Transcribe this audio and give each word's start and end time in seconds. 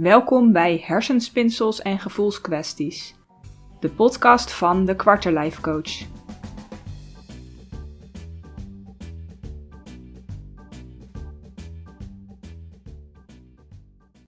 Welkom 0.00 0.52
bij 0.52 0.82
Hersenspinsels 0.84 1.82
en 1.82 1.98
Gevoelskwesties, 1.98 3.14
de 3.80 3.90
podcast 3.90 4.52
van 4.52 4.84
de 4.84 4.96
Quarterlife 4.96 5.60
Coach. 5.60 6.06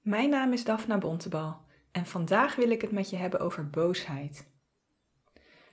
Mijn 0.03 0.31
naam 0.31 0.53
is 0.53 0.65
Daphna 0.65 0.99
Bontebal 0.99 1.61
en 1.93 2.07
vandaag 2.07 2.57
wil 2.57 2.71
ik 2.71 2.81
het 2.81 2.93
met 2.93 3.11
je 3.11 3.17
hebben 3.17 3.41
over 3.41 3.71
boosheid. 3.71 4.51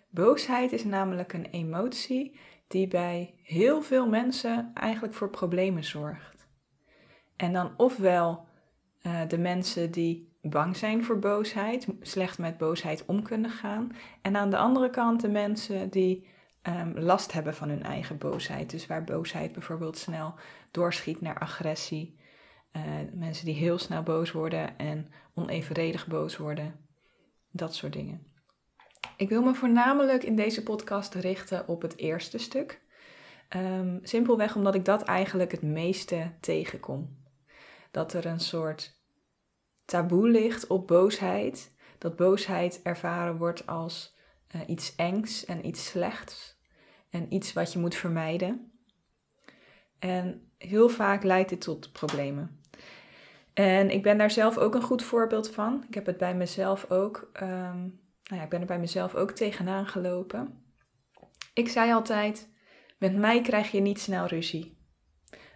Boosheid 0.09 0.71
is 0.71 0.84
namelijk 0.84 1.34
een 1.34 1.46
emotie 1.46 2.39
die 2.68 2.88
bij 2.88 3.39
heel 3.43 3.82
veel 3.82 4.07
mensen 4.07 4.71
eigenlijk 4.73 5.14
voor 5.14 5.30
problemen 5.30 5.84
zorgt. 5.84 6.48
En 7.36 7.54
dan 7.54 7.73
ofwel 7.77 8.45
uh, 9.06 9.22
de 9.28 9.38
mensen 9.38 9.92
die 9.92 10.34
bang 10.42 10.78
zijn 10.78 11.04
voor 11.04 11.20
boosheid, 11.20 11.88
slecht 12.02 12.38
met 12.38 12.57
boosheid 12.57 13.06
om 13.06 13.24
kunnen 13.24 13.50
gaan. 13.50 13.92
En 14.21 14.36
aan 14.36 14.50
de 14.50 14.57
andere 14.57 14.89
kant 14.89 15.21
de 15.21 15.29
mensen 15.29 15.89
die 15.89 16.28
um, 16.68 17.00
last 17.00 17.32
hebben 17.32 17.56
van 17.56 17.70
hun 17.70 17.84
eigen 17.84 18.18
boosheid. 18.18 18.70
Dus 18.70 18.88
waar 18.88 19.04
boosheid 19.04 19.52
bijvoorbeeld 19.52 19.98
snel 19.98 20.34
doorschiet 20.71 21.21
naar 21.21 21.39
agressie. 21.39 22.20
Uh, 22.71 22.82
mensen 23.14 23.46
die 23.46 23.56
heel 23.56 23.78
snel 23.78 24.04
boos 24.04 24.32
worden 24.32 24.78
en 24.78 25.07
onevenredig 25.34 26.07
boos 26.07 26.37
worden. 26.37 26.76
Dat 27.51 27.76
soort 27.76 27.93
dingen. 27.93 28.34
Ik 29.18 29.29
wil 29.29 29.42
me 29.42 29.54
voornamelijk 29.54 30.24
in 30.24 30.36
deze 30.36 30.64
podcast 30.64 31.14
richten 31.14 31.68
op 31.68 31.82
het 31.82 31.98
eerste 31.98 32.38
stuk. 32.38 32.81
Um, 33.56 34.00
simpelweg 34.03 34.56
omdat 34.56 34.76
ik 34.76 34.86
dat 34.86 35.02
eigenlijk 35.02 35.52
het 35.52 35.62
meeste 35.62 36.31
tegenkom. 36.40 37.23
Dat 37.92 38.14
er 38.14 38.26
een 38.26 38.40
soort 38.40 38.95
taboe 39.86 40.30
ligt 40.30 40.67
op 40.67 40.88
boosheid. 40.88 41.75
Dat 41.98 42.16
boosheid 42.16 42.81
ervaren 42.84 43.38
wordt 43.38 43.68
als 43.68 44.18
uh, 44.56 44.62
iets 44.68 44.96
engs 44.96 45.46
en 45.46 45.66
iets 45.66 45.86
slechts. 45.86 46.59
En 47.09 47.34
iets 47.34 47.54
wat 47.54 47.73
je 47.73 47.80
moet 47.80 47.96
vermijden. 47.96 48.72
En 50.00 50.52
heel 50.58 50.90
vaak 50.90 51.24
leidt 51.24 51.50
dit 51.50 51.62
tot 51.62 51.92
problemen. 51.92 52.62
En 53.54 53.90
ik 53.90 54.04
ben 54.04 54.18
daar 54.18 54.32
zelf 54.32 54.58
ook 54.58 54.76
een 54.76 54.82
goed 54.82 55.04
voorbeeld 55.04 55.50
van. 55.50 55.84
Ik 55.88 55.94
heb 55.94 56.06
het 56.06 56.18
bij 56.18 56.36
mezelf 56.36 56.92
ook. 56.92 57.30
Um, 57.42 58.04
nou 58.24 58.40
ja, 58.40 58.44
ik 58.44 58.50
ben 58.50 58.62
er 58.62 58.68
bij 58.68 58.80
mezelf 58.80 59.16
ook 59.16 59.31
tegenaan 59.31 59.88
gelopen. 59.88 60.64
Ik 61.54 61.70
zei 61.70 61.94
altijd: 61.94 62.50
met 62.98 63.16
mij 63.16 63.42
krijg 63.42 63.72
je 63.72 63.80
niet 63.80 64.00
snel 64.00 64.26
ruzie. 64.26 64.78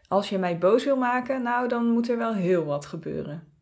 Als 0.07 0.29
je 0.29 0.37
mij 0.37 0.57
boos 0.57 0.83
wil 0.83 0.97
maken, 0.97 1.43
nou 1.43 1.67
dan 1.67 1.85
moet 1.85 2.09
er 2.09 2.17
wel 2.17 2.33
heel 2.33 2.65
wat 2.65 2.85
gebeuren. 2.85 3.58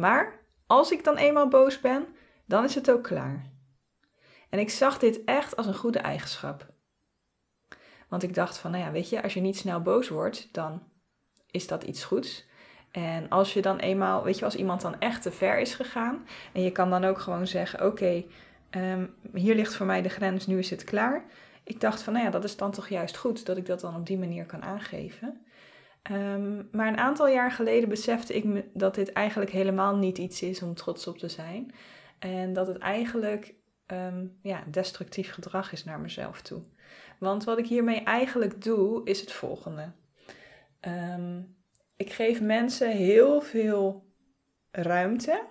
Maar 0.00 0.40
als 0.66 0.92
ik 0.92 1.04
dan 1.04 1.16
eenmaal 1.16 1.48
boos 1.48 1.80
ben, 1.80 2.06
dan 2.46 2.64
is 2.64 2.74
het 2.74 2.90
ook 2.90 3.02
klaar. 3.02 3.50
En 4.48 4.58
ik 4.58 4.70
zag 4.70 4.98
dit 4.98 5.24
echt 5.24 5.56
als 5.56 5.66
een 5.66 5.74
goede 5.74 5.98
eigenschap. 5.98 6.66
Want 8.08 8.22
ik 8.22 8.34
dacht 8.34 8.58
van, 8.58 8.70
nou 8.70 8.84
ja, 8.84 8.90
weet 8.90 9.08
je, 9.08 9.22
als 9.22 9.34
je 9.34 9.40
niet 9.40 9.56
snel 9.56 9.80
boos 9.80 10.08
wordt, 10.08 10.48
dan 10.52 10.82
is 11.50 11.66
dat 11.66 11.82
iets 11.82 12.04
goeds. 12.04 12.48
En 12.90 13.28
als 13.28 13.52
je 13.52 13.62
dan 13.62 13.78
eenmaal, 13.78 14.24
weet 14.24 14.38
je, 14.38 14.44
als 14.44 14.56
iemand 14.56 14.80
dan 14.80 15.00
echt 15.00 15.22
te 15.22 15.30
ver 15.30 15.58
is 15.58 15.74
gegaan 15.74 16.26
en 16.52 16.62
je 16.62 16.72
kan 16.72 16.90
dan 16.90 17.04
ook 17.04 17.18
gewoon 17.18 17.46
zeggen, 17.46 17.86
oké, 17.86 18.24
ehm, 18.70 19.06
hier 19.34 19.54
ligt 19.54 19.74
voor 19.74 19.86
mij 19.86 20.02
de 20.02 20.08
grens, 20.08 20.46
nu 20.46 20.58
is 20.58 20.70
het 20.70 20.84
klaar. 20.84 21.24
Ik 21.64 21.80
dacht 21.80 22.02
van, 22.02 22.12
nou 22.12 22.24
ja, 22.24 22.30
dat 22.30 22.44
is 22.44 22.56
dan 22.56 22.70
toch 22.70 22.88
juist 22.88 23.16
goed 23.16 23.46
dat 23.46 23.56
ik 23.56 23.66
dat 23.66 23.80
dan 23.80 23.96
op 23.96 24.06
die 24.06 24.18
manier 24.18 24.46
kan 24.46 24.62
aangeven. 24.62 25.46
Um, 26.10 26.68
maar 26.72 26.88
een 26.88 26.98
aantal 26.98 27.28
jaar 27.28 27.52
geleden 27.52 27.88
besefte 27.88 28.34
ik 28.34 28.44
me 28.44 28.64
dat 28.74 28.94
dit 28.94 29.12
eigenlijk 29.12 29.50
helemaal 29.50 29.96
niet 29.96 30.18
iets 30.18 30.42
is 30.42 30.62
om 30.62 30.74
trots 30.74 31.06
op 31.06 31.18
te 31.18 31.28
zijn. 31.28 31.74
En 32.18 32.52
dat 32.52 32.66
het 32.66 32.78
eigenlijk 32.78 33.54
um, 33.86 34.38
ja, 34.42 34.64
destructief 34.70 35.32
gedrag 35.32 35.72
is 35.72 35.84
naar 35.84 36.00
mezelf 36.00 36.40
toe. 36.40 36.62
Want 37.18 37.44
wat 37.44 37.58
ik 37.58 37.66
hiermee 37.66 38.02
eigenlijk 38.02 38.62
doe, 38.62 39.04
is 39.04 39.20
het 39.20 39.32
volgende. 39.32 39.92
Um, 40.80 41.56
ik 41.96 42.12
geef 42.12 42.40
mensen 42.40 42.90
heel 42.90 43.40
veel 43.40 44.04
ruimte. 44.70 45.42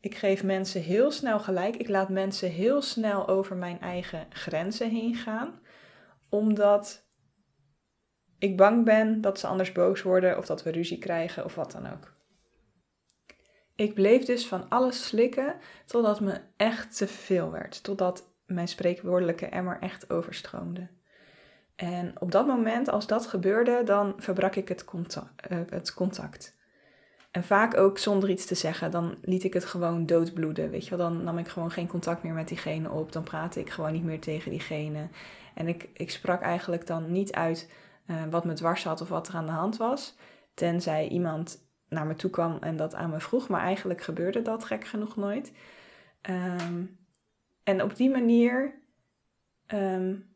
Ik 0.00 0.14
geef 0.14 0.44
mensen 0.44 0.82
heel 0.82 1.10
snel 1.10 1.40
gelijk. 1.40 1.76
Ik 1.76 1.88
laat 1.88 2.08
mensen 2.08 2.50
heel 2.50 2.82
snel 2.82 3.28
over 3.28 3.56
mijn 3.56 3.80
eigen 3.80 4.26
grenzen 4.30 4.90
heen 4.90 5.14
gaan. 5.14 5.60
Omdat 6.28 7.05
ik 8.38 8.56
bang 8.56 8.84
ben 8.84 9.20
dat 9.20 9.38
ze 9.38 9.46
anders 9.46 9.72
boos 9.72 10.02
worden 10.02 10.38
of 10.38 10.46
dat 10.46 10.62
we 10.62 10.70
ruzie 10.70 10.98
krijgen 10.98 11.44
of 11.44 11.54
wat 11.54 11.72
dan 11.72 11.92
ook. 11.92 12.14
Ik 13.74 13.94
bleef 13.94 14.24
dus 14.24 14.46
van 14.46 14.68
alles 14.68 15.06
slikken 15.06 15.54
totdat 15.86 16.20
me 16.20 16.40
echt 16.56 16.96
te 16.96 17.06
veel 17.06 17.50
werd. 17.50 17.82
Totdat 17.82 18.30
mijn 18.46 18.68
spreekwoordelijke 18.68 19.46
emmer 19.46 19.78
echt 19.80 20.10
overstroomde. 20.10 20.88
En 21.76 22.14
op 22.18 22.30
dat 22.32 22.46
moment, 22.46 22.88
als 22.88 23.06
dat 23.06 23.26
gebeurde, 23.26 23.82
dan 23.84 24.14
verbrak 24.16 24.54
ik 24.54 24.68
het 24.68 24.84
contact. 24.84 25.50
Uh, 25.50 25.58
het 25.68 25.94
contact. 25.94 26.56
En 27.30 27.44
vaak 27.44 27.76
ook 27.76 27.98
zonder 27.98 28.30
iets 28.30 28.46
te 28.46 28.54
zeggen. 28.54 28.90
Dan 28.90 29.16
liet 29.22 29.44
ik 29.44 29.52
het 29.52 29.64
gewoon 29.64 30.06
doodbloeden. 30.06 30.70
Weet 30.70 30.84
je 30.84 30.96
wel? 30.96 31.08
Dan 31.08 31.24
nam 31.24 31.38
ik 31.38 31.48
gewoon 31.48 31.70
geen 31.70 31.88
contact 31.88 32.22
meer 32.22 32.32
met 32.32 32.48
diegene 32.48 32.90
op. 32.90 33.12
Dan 33.12 33.22
praatte 33.22 33.60
ik 33.60 33.70
gewoon 33.70 33.92
niet 33.92 34.04
meer 34.04 34.20
tegen 34.20 34.50
diegene. 34.50 35.08
En 35.54 35.68
ik, 35.68 35.88
ik 35.92 36.10
sprak 36.10 36.40
eigenlijk 36.42 36.86
dan 36.86 37.12
niet 37.12 37.32
uit 37.32 37.70
uh, 38.10 38.16
wat 38.30 38.44
me 38.44 38.52
dwars 38.52 38.84
had 38.84 39.00
of 39.00 39.08
wat 39.08 39.28
er 39.28 39.34
aan 39.34 39.46
de 39.46 39.52
hand 39.52 39.76
was. 39.76 40.16
Tenzij 40.54 41.08
iemand 41.08 41.64
naar 41.88 42.06
me 42.06 42.14
toe 42.14 42.30
kwam 42.30 42.58
en 42.60 42.76
dat 42.76 42.94
aan 42.94 43.10
me 43.10 43.20
vroeg. 43.20 43.48
Maar 43.48 43.60
eigenlijk 43.60 44.02
gebeurde 44.02 44.42
dat 44.42 44.64
gek 44.64 44.84
genoeg 44.84 45.16
nooit. 45.16 45.52
Um, 46.30 46.98
en 47.62 47.82
op 47.82 47.96
die 47.96 48.10
manier 48.10 48.74
um, 49.74 50.34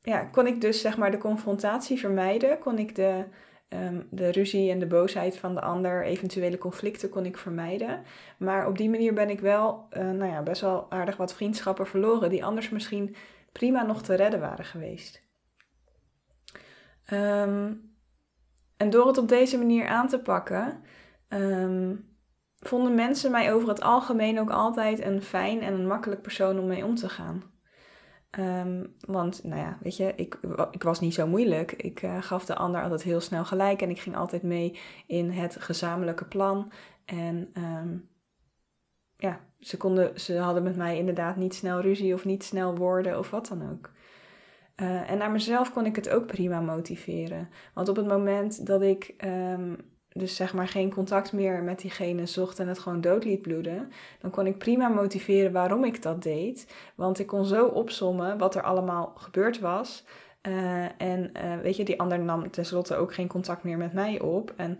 ja, 0.00 0.24
kon 0.24 0.46
ik 0.46 0.60
dus 0.60 0.80
zeg 0.80 0.96
maar 0.96 1.10
de 1.10 1.18
confrontatie 1.18 1.98
vermijden. 1.98 2.58
Kon 2.58 2.78
ik 2.78 2.94
de, 2.94 3.24
um, 3.68 4.06
de 4.10 4.30
ruzie 4.30 4.70
en 4.70 4.78
de 4.78 4.86
boosheid 4.86 5.38
van 5.38 5.54
de 5.54 5.60
ander, 5.60 6.04
eventuele 6.04 6.58
conflicten 6.58 7.08
kon 7.08 7.24
ik 7.24 7.38
vermijden. 7.38 8.02
Maar 8.38 8.66
op 8.66 8.78
die 8.78 8.90
manier 8.90 9.14
ben 9.14 9.30
ik 9.30 9.40
wel 9.40 9.86
uh, 9.92 10.10
nou 10.10 10.32
ja, 10.32 10.42
best 10.42 10.60
wel 10.60 10.90
aardig 10.90 11.16
wat 11.16 11.34
vriendschappen 11.34 11.86
verloren 11.86 12.30
die 12.30 12.44
anders 12.44 12.68
misschien 12.68 13.16
prima 13.52 13.82
nog 13.82 14.02
te 14.02 14.14
redden 14.14 14.40
waren 14.40 14.64
geweest. 14.64 15.27
Um, 17.12 17.92
en 18.76 18.90
door 18.90 19.06
het 19.06 19.18
op 19.18 19.28
deze 19.28 19.58
manier 19.58 19.86
aan 19.86 20.08
te 20.08 20.18
pakken, 20.18 20.82
um, 21.28 22.16
vonden 22.58 22.94
mensen 22.94 23.30
mij 23.30 23.52
over 23.52 23.68
het 23.68 23.80
algemeen 23.80 24.40
ook 24.40 24.50
altijd 24.50 25.00
een 25.04 25.22
fijn 25.22 25.60
en 25.60 25.74
een 25.74 25.86
makkelijk 25.86 26.22
persoon 26.22 26.58
om 26.58 26.66
mee 26.66 26.84
om 26.84 26.94
te 26.94 27.08
gaan. 27.08 27.42
Um, 28.38 28.94
want, 29.00 29.44
nou 29.44 29.60
ja, 29.60 29.78
weet 29.82 29.96
je, 29.96 30.12
ik, 30.16 30.38
ik 30.70 30.82
was 30.82 31.00
niet 31.00 31.14
zo 31.14 31.26
moeilijk. 31.26 31.72
Ik 31.72 32.02
uh, 32.02 32.22
gaf 32.22 32.44
de 32.44 32.56
ander 32.56 32.82
altijd 32.82 33.02
heel 33.02 33.20
snel 33.20 33.44
gelijk 33.44 33.82
en 33.82 33.90
ik 33.90 34.00
ging 34.00 34.16
altijd 34.16 34.42
mee 34.42 34.78
in 35.06 35.30
het 35.30 35.56
gezamenlijke 35.60 36.24
plan. 36.24 36.72
En 37.04 37.52
ja, 39.16 39.40
ze, 39.60 39.76
konden, 39.76 40.20
ze 40.20 40.38
hadden 40.38 40.62
met 40.62 40.76
mij 40.76 40.98
inderdaad 40.98 41.36
niet 41.36 41.54
snel 41.54 41.80
ruzie 41.80 42.14
of 42.14 42.24
niet 42.24 42.44
snel 42.44 42.76
woorden 42.76 43.18
of 43.18 43.30
wat 43.30 43.48
dan 43.48 43.70
ook. 43.70 43.90
Uh, 44.82 45.10
en 45.10 45.18
naar 45.18 45.30
mezelf 45.30 45.72
kon 45.72 45.86
ik 45.86 45.96
het 45.96 46.08
ook 46.08 46.26
prima 46.26 46.60
motiveren. 46.60 47.48
Want 47.74 47.88
op 47.88 47.96
het 47.96 48.06
moment 48.06 48.66
dat 48.66 48.82
ik 48.82 49.14
um, 49.24 49.76
dus 50.12 50.36
zeg 50.36 50.54
maar 50.54 50.68
geen 50.68 50.92
contact 50.92 51.32
meer 51.32 51.62
met 51.62 51.80
diegene 51.80 52.26
zocht 52.26 52.58
en 52.58 52.68
het 52.68 52.78
gewoon 52.78 53.00
dood 53.00 53.24
liet 53.24 53.42
bloeden, 53.42 53.90
dan 54.20 54.30
kon 54.30 54.46
ik 54.46 54.58
prima 54.58 54.88
motiveren 54.88 55.52
waarom 55.52 55.84
ik 55.84 56.02
dat 56.02 56.22
deed. 56.22 56.74
Want 56.96 57.18
ik 57.18 57.26
kon 57.26 57.44
zo 57.44 57.66
opsommen 57.66 58.38
wat 58.38 58.54
er 58.54 58.62
allemaal 58.62 59.12
gebeurd 59.16 59.60
was. 59.60 60.04
Uh, 60.42 61.02
en 61.02 61.30
uh, 61.36 61.56
weet 61.62 61.76
je, 61.76 61.84
die 61.84 62.00
ander 62.00 62.18
nam 62.18 62.50
tenslotte 62.50 62.96
ook 62.96 63.14
geen 63.14 63.28
contact 63.28 63.62
meer 63.62 63.78
met 63.78 63.92
mij 63.92 64.20
op. 64.20 64.54
En 64.56 64.78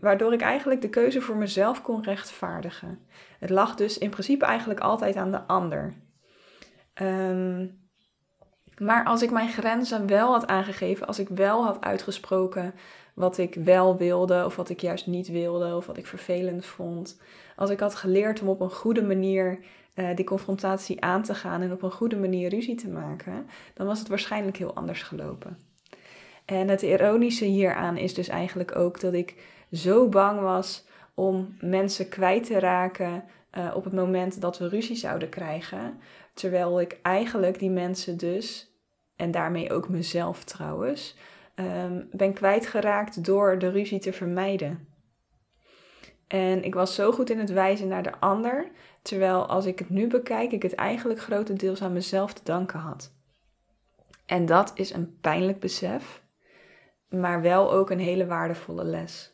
waardoor 0.00 0.32
ik 0.32 0.40
eigenlijk 0.40 0.80
de 0.80 0.88
keuze 0.88 1.20
voor 1.20 1.36
mezelf 1.36 1.82
kon 1.82 2.02
rechtvaardigen. 2.02 2.98
Het 3.38 3.50
lag 3.50 3.74
dus 3.74 3.98
in 3.98 4.10
principe 4.10 4.44
eigenlijk 4.44 4.80
altijd 4.80 5.16
aan 5.16 5.30
de 5.30 5.46
ander. 5.46 5.94
Um, 7.02 7.83
maar 8.78 9.04
als 9.04 9.22
ik 9.22 9.30
mijn 9.30 9.48
grenzen 9.48 10.06
wel 10.06 10.32
had 10.32 10.46
aangegeven, 10.46 11.06
als 11.06 11.18
ik 11.18 11.28
wel 11.28 11.64
had 11.64 11.80
uitgesproken 11.80 12.74
wat 13.14 13.38
ik 13.38 13.54
wel 13.54 13.96
wilde 13.96 14.44
of 14.44 14.56
wat 14.56 14.68
ik 14.68 14.80
juist 14.80 15.06
niet 15.06 15.28
wilde 15.28 15.76
of 15.76 15.86
wat 15.86 15.96
ik 15.96 16.06
vervelend 16.06 16.66
vond, 16.66 17.20
als 17.56 17.70
ik 17.70 17.80
had 17.80 17.94
geleerd 17.94 18.40
om 18.40 18.48
op 18.48 18.60
een 18.60 18.70
goede 18.70 19.02
manier 19.02 19.58
uh, 19.94 20.08
die 20.14 20.24
confrontatie 20.24 21.00
aan 21.02 21.22
te 21.22 21.34
gaan 21.34 21.62
en 21.62 21.72
op 21.72 21.82
een 21.82 21.90
goede 21.90 22.16
manier 22.16 22.48
ruzie 22.48 22.74
te 22.74 22.88
maken, 22.88 23.46
dan 23.74 23.86
was 23.86 23.98
het 23.98 24.08
waarschijnlijk 24.08 24.56
heel 24.56 24.74
anders 24.74 25.02
gelopen. 25.02 25.58
En 26.44 26.68
het 26.68 26.82
ironische 26.82 27.44
hieraan 27.44 27.96
is 27.96 28.14
dus 28.14 28.28
eigenlijk 28.28 28.76
ook 28.76 29.00
dat 29.00 29.12
ik 29.12 29.34
zo 29.72 30.08
bang 30.08 30.40
was 30.40 30.84
om 31.14 31.56
mensen 31.60 32.08
kwijt 32.08 32.46
te 32.46 32.58
raken 32.58 33.24
uh, 33.58 33.72
op 33.74 33.84
het 33.84 33.92
moment 33.92 34.40
dat 34.40 34.58
we 34.58 34.68
ruzie 34.68 34.96
zouden 34.96 35.28
krijgen. 35.28 36.00
Terwijl 36.34 36.80
ik 36.80 36.98
eigenlijk 37.02 37.58
die 37.58 37.70
mensen 37.70 38.16
dus, 38.16 38.72
en 39.16 39.30
daarmee 39.30 39.72
ook 39.72 39.88
mezelf 39.88 40.44
trouwens, 40.44 41.16
um, 41.54 42.08
ben 42.12 42.32
kwijtgeraakt 42.32 43.24
door 43.24 43.58
de 43.58 43.68
ruzie 43.68 43.98
te 43.98 44.12
vermijden. 44.12 44.88
En 46.26 46.64
ik 46.64 46.74
was 46.74 46.94
zo 46.94 47.12
goed 47.12 47.30
in 47.30 47.38
het 47.38 47.50
wijzen 47.50 47.88
naar 47.88 48.02
de 48.02 48.18
ander, 48.20 48.70
terwijl 49.02 49.46
als 49.46 49.66
ik 49.66 49.78
het 49.78 49.90
nu 49.90 50.06
bekijk, 50.06 50.52
ik 50.52 50.62
het 50.62 50.74
eigenlijk 50.74 51.20
grotendeels 51.20 51.82
aan 51.82 51.92
mezelf 51.92 52.32
te 52.32 52.44
danken 52.44 52.78
had. 52.78 53.12
En 54.26 54.46
dat 54.46 54.72
is 54.74 54.92
een 54.92 55.18
pijnlijk 55.20 55.60
besef, 55.60 56.22
maar 57.08 57.42
wel 57.42 57.72
ook 57.72 57.90
een 57.90 57.98
hele 57.98 58.26
waardevolle 58.26 58.84
les. 58.84 59.33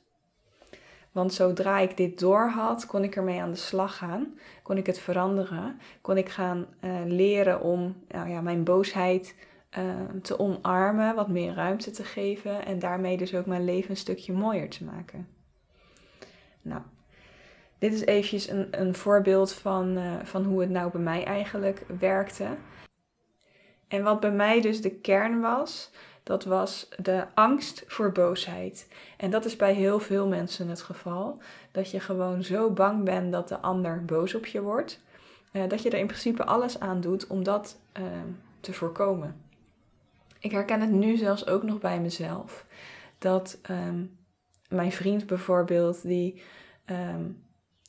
Want 1.12 1.34
zodra 1.34 1.78
ik 1.78 1.96
dit 1.96 2.18
door 2.18 2.48
had, 2.48 2.86
kon 2.86 3.04
ik 3.04 3.16
ermee 3.16 3.40
aan 3.40 3.50
de 3.50 3.56
slag 3.56 3.96
gaan. 3.96 4.38
Kon 4.62 4.76
ik 4.76 4.86
het 4.86 4.98
veranderen. 4.98 5.80
Kon 6.00 6.16
ik 6.16 6.28
gaan 6.28 6.66
uh, 6.80 6.90
leren 7.04 7.60
om 7.60 7.96
nou 8.08 8.28
ja, 8.28 8.40
mijn 8.40 8.64
boosheid 8.64 9.34
uh, 9.78 9.84
te 10.22 10.38
omarmen, 10.38 11.14
wat 11.14 11.28
meer 11.28 11.54
ruimte 11.54 11.90
te 11.90 12.04
geven. 12.04 12.64
En 12.64 12.78
daarmee 12.78 13.16
dus 13.16 13.34
ook 13.34 13.46
mijn 13.46 13.64
leven 13.64 13.90
een 13.90 13.96
stukje 13.96 14.32
mooier 14.32 14.68
te 14.68 14.84
maken. 14.84 15.28
Nou, 16.62 16.82
dit 17.78 17.92
is 17.92 18.04
eventjes 18.04 18.48
een, 18.48 18.68
een 18.70 18.94
voorbeeld 18.94 19.52
van, 19.52 19.98
uh, 19.98 20.12
van 20.22 20.44
hoe 20.44 20.60
het 20.60 20.70
nou 20.70 20.90
bij 20.90 21.00
mij 21.00 21.24
eigenlijk 21.24 21.84
werkte. 21.98 22.46
En 23.88 24.02
wat 24.02 24.20
bij 24.20 24.32
mij 24.32 24.60
dus 24.60 24.82
de 24.82 24.90
kern 24.90 25.40
was, 25.40 25.90
dat 26.30 26.44
was 26.44 26.88
de 26.96 27.24
angst 27.34 27.84
voor 27.86 28.12
boosheid. 28.12 28.88
En 29.16 29.30
dat 29.30 29.44
is 29.44 29.56
bij 29.56 29.74
heel 29.74 30.00
veel 30.00 30.26
mensen 30.26 30.68
het 30.68 30.82
geval. 30.82 31.40
Dat 31.72 31.90
je 31.90 32.00
gewoon 32.00 32.42
zo 32.42 32.70
bang 32.70 33.04
bent 33.04 33.32
dat 33.32 33.48
de 33.48 33.58
ander 33.58 34.04
boos 34.04 34.34
op 34.34 34.46
je 34.46 34.62
wordt. 34.62 35.00
Uh, 35.52 35.68
dat 35.68 35.82
je 35.82 35.90
er 35.90 35.98
in 35.98 36.06
principe 36.06 36.44
alles 36.44 36.80
aan 36.80 37.00
doet 37.00 37.26
om 37.26 37.44
dat 37.44 37.78
uh, 37.98 38.04
te 38.60 38.72
voorkomen. 38.72 39.40
Ik 40.38 40.50
herken 40.50 40.80
het 40.80 40.90
nu 40.90 41.16
zelfs 41.16 41.46
ook 41.46 41.62
nog 41.62 41.78
bij 41.78 42.00
mezelf. 42.00 42.66
Dat 43.18 43.58
um, 43.70 44.18
mijn 44.68 44.92
vriend 44.92 45.26
bijvoorbeeld, 45.26 46.02
die 46.02 46.42
um, 46.86 47.42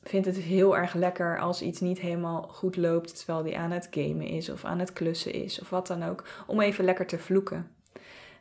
vindt 0.03 0.25
het 0.27 0.37
heel 0.37 0.77
erg 0.77 0.93
lekker 0.93 1.39
als 1.39 1.61
iets 1.61 1.79
niet 1.79 1.99
helemaal 1.99 2.41
goed 2.41 2.77
loopt 2.77 3.17
terwijl 3.17 3.43
die 3.43 3.57
aan 3.57 3.71
het 3.71 3.87
gamen 3.91 4.27
is 4.27 4.49
of 4.49 4.65
aan 4.65 4.79
het 4.79 4.93
klussen 4.93 5.33
is 5.33 5.61
of 5.61 5.69
wat 5.69 5.87
dan 5.87 6.03
ook, 6.03 6.23
om 6.47 6.61
even 6.61 6.85
lekker 6.85 7.07
te 7.07 7.19
vloeken. 7.19 7.79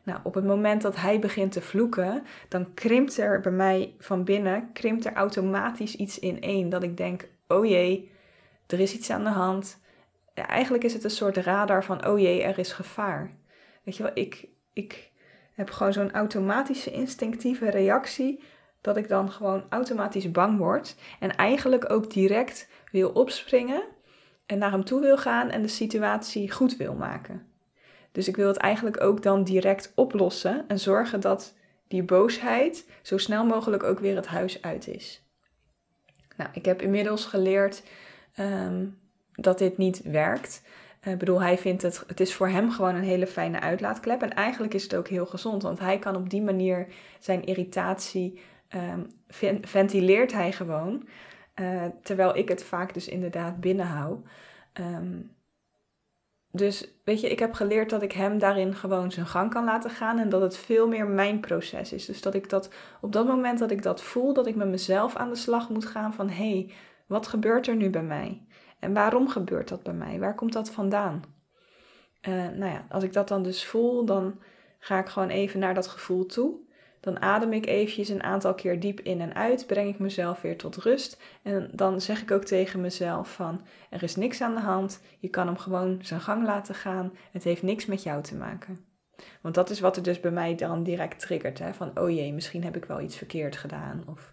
Nou, 0.03 0.21
op 0.23 0.35
het 0.35 0.45
moment 0.45 0.83
dat 0.83 0.97
hij 0.97 1.19
begint 1.19 1.53
te 1.53 1.61
vloeken, 1.61 2.23
dan 2.49 2.75
krimpt 2.75 3.19
er 3.19 3.41
bij 3.41 3.53
mij 3.53 3.95
van 3.99 4.25
binnen, 4.25 4.73
krimpt 4.73 5.05
er 5.05 5.13
automatisch 5.13 5.97
iets 5.97 6.19
in 6.19 6.41
één. 6.41 6.69
Dat 6.69 6.83
ik 6.83 6.97
denk, 6.97 7.29
oh 7.49 7.67
jee, 7.67 8.13
er 8.67 8.81
is 8.81 8.95
iets 8.95 9.11
aan 9.11 9.25
de 9.25 9.31
hand. 9.31 9.79
Eigenlijk 10.35 10.85
is 10.85 10.93
het 10.93 11.05
een 11.05 11.11
soort 11.11 11.37
radar 11.37 11.85
van, 11.85 12.07
oh 12.07 12.19
jee, 12.19 12.43
er 12.43 12.59
is 12.59 12.73
gevaar. 12.73 13.31
Weet 13.85 13.97
je 13.97 14.03
wel, 14.03 14.13
ik, 14.15 14.49
ik 14.73 15.11
heb 15.55 15.71
gewoon 15.71 15.93
zo'n 15.93 16.13
automatische 16.13 16.91
instinctieve 16.91 17.71
reactie 17.71 18.43
dat 18.81 18.97
ik 18.97 19.09
dan 19.09 19.31
gewoon 19.31 19.65
automatisch 19.69 20.31
bang 20.31 20.59
word 20.59 20.97
en 21.21 21.37
eigenlijk 21.37 21.91
ook 21.91 22.11
direct 22.11 22.69
wil 22.91 23.11
opspringen 23.11 23.83
en 24.47 24.59
naar 24.59 24.71
hem 24.71 24.85
toe 24.85 25.01
wil 25.01 25.19
gaan 25.19 25.51
en 25.51 25.63
de 25.63 25.69
situatie 25.69 26.51
goed 26.51 26.77
wil 26.77 26.95
maken. 26.95 27.50
Dus 28.13 28.29
ik 28.29 28.37
wil 28.37 28.49
het 28.49 28.57
eigenlijk 28.57 29.01
ook 29.01 29.23
dan 29.23 29.45
direct 29.45 29.93
oplossen 29.95 30.65
en 30.69 30.79
zorgen 30.79 31.21
dat 31.21 31.55
die 31.89 32.03
boosheid 32.03 32.87
zo 33.03 33.19
snel 33.19 33.45
mogelijk 33.45 33.83
ook 33.83 33.99
weer 33.99 34.17
het 34.17 34.27
huis 34.27 34.63
uit 34.63 34.89
is. 34.89 35.23
Nou, 36.37 36.51
ik 36.53 36.65
heb 36.65 36.83
inmiddels 36.83 37.25
geleerd 37.25 37.83
um, 38.39 38.99
dat 39.33 39.59
dit 39.59 39.79
niet 39.79 40.03
werkt. 40.03 40.63
Ik 41.03 41.19
bedoel, 41.19 41.43
hij 41.43 41.59
vindt 41.59 41.83
het, 41.83 42.05
het 42.07 42.21
is 42.21 42.35
voor 42.35 42.49
hem 42.49 42.71
gewoon 42.71 42.95
een 42.95 43.03
hele 43.03 43.27
fijne 43.27 43.61
uitlaatklep. 43.61 44.23
En 44.23 44.35
eigenlijk 44.35 44.75
is 44.75 44.83
het 44.83 44.95
ook 44.95 45.09
heel 45.09 45.27
gezond, 45.27 45.63
want 45.63 45.79
hij 45.79 45.99
kan 45.99 46.17
op 46.17 46.31
die 46.31 46.43
manier 46.43 46.87
zijn 47.19 47.45
irritatie 47.45 48.41
um, 48.75 49.07
ventileert 49.63 50.33
hij 50.33 50.53
gewoon. 50.53 51.09
Uh, 51.61 51.85
terwijl 52.03 52.37
ik 52.37 52.49
het 52.49 52.65
vaak 52.65 52.95
dus 52.95 53.09
inderdaad 53.09 53.61
binnenhoud. 53.61 54.27
Um, 54.81 55.31
dus 56.53 56.93
weet 57.05 57.21
je, 57.21 57.31
ik 57.31 57.39
heb 57.39 57.53
geleerd 57.53 57.91
dat 57.91 58.03
ik 58.03 58.13
hem 58.13 58.39
daarin 58.39 58.75
gewoon 58.75 59.13
zijn 59.13 59.27
gang 59.27 59.51
kan 59.51 59.65
laten 59.65 59.91
gaan 59.91 60.19
en 60.19 60.29
dat 60.29 60.41
het 60.41 60.57
veel 60.57 60.89
meer 60.89 61.07
mijn 61.07 61.41
proces 61.41 61.93
is. 61.93 62.07
Dus 62.07 62.23
dat 62.23 62.35
ik 62.35 62.49
dat 62.49 62.71
op 63.01 63.13
dat 63.13 63.27
moment 63.27 63.59
dat 63.59 63.71
ik 63.71 63.83
dat 63.83 64.03
voel, 64.03 64.33
dat 64.33 64.47
ik 64.47 64.57
met 64.57 64.69
mezelf 64.69 65.17
aan 65.17 65.29
de 65.29 65.37
slag 65.37 65.69
moet 65.69 65.85
gaan 65.85 66.15
van 66.15 66.29
hé, 66.29 66.51
hey, 66.51 66.73
wat 67.07 67.27
gebeurt 67.27 67.67
er 67.67 67.77
nu 67.77 67.91
bij 67.91 68.03
mij? 68.03 68.47
En 68.79 68.95
waarom 68.95 69.29
gebeurt 69.29 69.69
dat 69.69 69.83
bij 69.83 69.93
mij? 69.93 70.19
Waar 70.19 70.35
komt 70.35 70.53
dat 70.53 70.71
vandaan? 70.71 71.23
Uh, 72.29 72.35
nou 72.35 72.73
ja, 72.73 72.87
als 72.89 73.03
ik 73.03 73.13
dat 73.13 73.29
dan 73.29 73.43
dus 73.43 73.65
voel, 73.65 74.05
dan 74.05 74.39
ga 74.79 74.99
ik 74.99 75.09
gewoon 75.09 75.29
even 75.29 75.61
naar 75.61 75.75
dat 75.75 75.87
gevoel 75.87 76.27
toe. 76.27 76.55
Dan 77.01 77.23
adem 77.23 77.53
ik 77.53 77.67
eventjes 77.67 78.09
een 78.09 78.23
aantal 78.23 78.55
keer 78.55 78.81
diep 78.81 79.01
in 79.01 79.21
en 79.21 79.35
uit, 79.35 79.67
breng 79.67 79.89
ik 79.89 79.99
mezelf 79.99 80.41
weer 80.41 80.57
tot 80.59 80.77
rust. 80.77 81.23
En 81.43 81.71
dan 81.73 82.01
zeg 82.01 82.23
ik 82.23 82.31
ook 82.31 82.45
tegen 82.45 82.81
mezelf 82.81 83.33
van, 83.33 83.61
er 83.91 84.03
is 84.03 84.17
niks 84.17 84.41
aan 84.41 84.55
de 84.55 84.61
hand, 84.61 85.01
je 85.19 85.29
kan 85.29 85.47
hem 85.47 85.59
gewoon 85.59 85.99
zijn 86.03 86.21
gang 86.21 86.45
laten 86.45 86.75
gaan, 86.75 87.13
het 87.31 87.45
heeft 87.45 87.63
niks 87.63 87.87
met 87.87 88.03
jou 88.03 88.23
te 88.23 88.37
maken. 88.37 88.85
Want 89.41 89.55
dat 89.55 89.71
is 89.71 89.81
wat 89.81 89.97
er 89.97 90.03
dus 90.03 90.21
bij 90.21 90.31
mij 90.31 90.55
dan 90.55 90.83
direct 90.83 91.21
triggert, 91.21 91.59
hè? 91.59 91.75
van 91.75 91.99
oh 91.99 92.11
jee, 92.11 92.33
misschien 92.33 92.65
heb 92.65 92.77
ik 92.77 92.85
wel 92.85 93.01
iets 93.01 93.17
verkeerd 93.17 93.57
gedaan, 93.57 94.03
of 94.07 94.33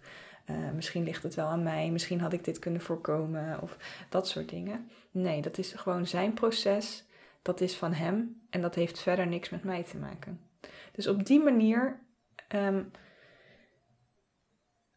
uh, 0.49 0.55
misschien 0.75 1.03
ligt 1.03 1.23
het 1.23 1.35
wel 1.35 1.47
aan 1.47 1.63
mij, 1.63 1.91
misschien 1.91 2.21
had 2.21 2.33
ik 2.33 2.43
dit 2.43 2.59
kunnen 2.59 2.81
voorkomen, 2.81 3.61
of 3.61 3.77
dat 4.09 4.27
soort 4.27 4.49
dingen. 4.49 4.89
Nee, 5.11 5.41
dat 5.41 5.57
is 5.57 5.73
gewoon 5.73 6.07
zijn 6.07 6.33
proces, 6.33 7.05
dat 7.41 7.61
is 7.61 7.75
van 7.75 7.93
hem 7.93 8.41
en 8.49 8.61
dat 8.61 8.75
heeft 8.75 8.99
verder 8.99 9.27
niks 9.27 9.49
met 9.49 9.63
mij 9.63 9.83
te 9.83 9.97
maken. 9.97 10.39
Dus 10.91 11.07
op 11.07 11.25
die 11.25 11.43
manier 11.43 11.99
um, 12.55 12.91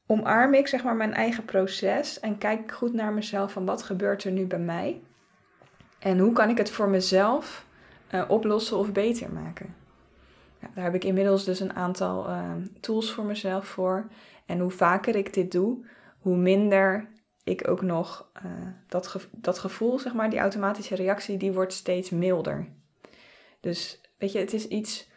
omarm 0.07 0.55
ik 0.55 0.67
zeg 0.67 0.85
maar 0.85 0.97
mijn 0.97 1.15
eigen 1.15 1.45
proces 1.45 2.21
en 2.21 2.39
kijk 2.39 2.73
goed 2.73 2.93
naar 2.93 3.13
mezelf 3.13 3.53
van 3.53 3.65
wat 3.65 3.83
gebeurt 3.83 4.25
er 4.25 4.33
nu 4.33 4.47
bij 4.47 4.59
mij 4.59 5.01
en 5.99 6.19
hoe 6.19 6.33
kan 6.33 6.49
ik 6.49 6.59
het 6.59 6.71
voor 6.71 6.89
mezelf 6.89 7.67
uh, 8.15 8.25
oplossen 8.29 8.77
of 8.77 8.93
beter 8.93 9.33
maken. 9.33 9.75
Daar 10.75 10.85
heb 10.85 10.95
ik 10.95 11.05
inmiddels 11.05 11.45
dus 11.45 11.61
een 11.61 11.75
aantal 11.75 12.29
uh, 12.29 12.53
tools 12.81 13.13
voor 13.13 13.25
mezelf 13.25 13.67
voor. 13.67 14.09
En 14.47 14.59
hoe 14.59 14.71
vaker 14.71 15.17
ik 15.17 15.35
dit 15.35 15.53
doe, 15.53 15.87
hoe 16.19 16.37
minder 16.37 17.09
ik 17.45 17.69
ook 17.69 17.83
nog 17.83 18.31
uh, 18.45 18.53
dat, 18.89 19.29
dat 19.31 19.59
gevoel, 19.59 19.99
zeg 19.99 20.15
maar, 20.15 20.31
die 20.31 20.39
automatische 20.39 20.95
reactie, 20.95 21.37
die 21.37 21.53
wordt 21.53 21.73
steeds 21.73 22.11
milder. 22.11 22.69
Dus 23.61 24.01
weet 24.19 24.33
je, 24.33 24.39
het 24.39 24.53
is 24.53 24.69
iets 24.69 25.11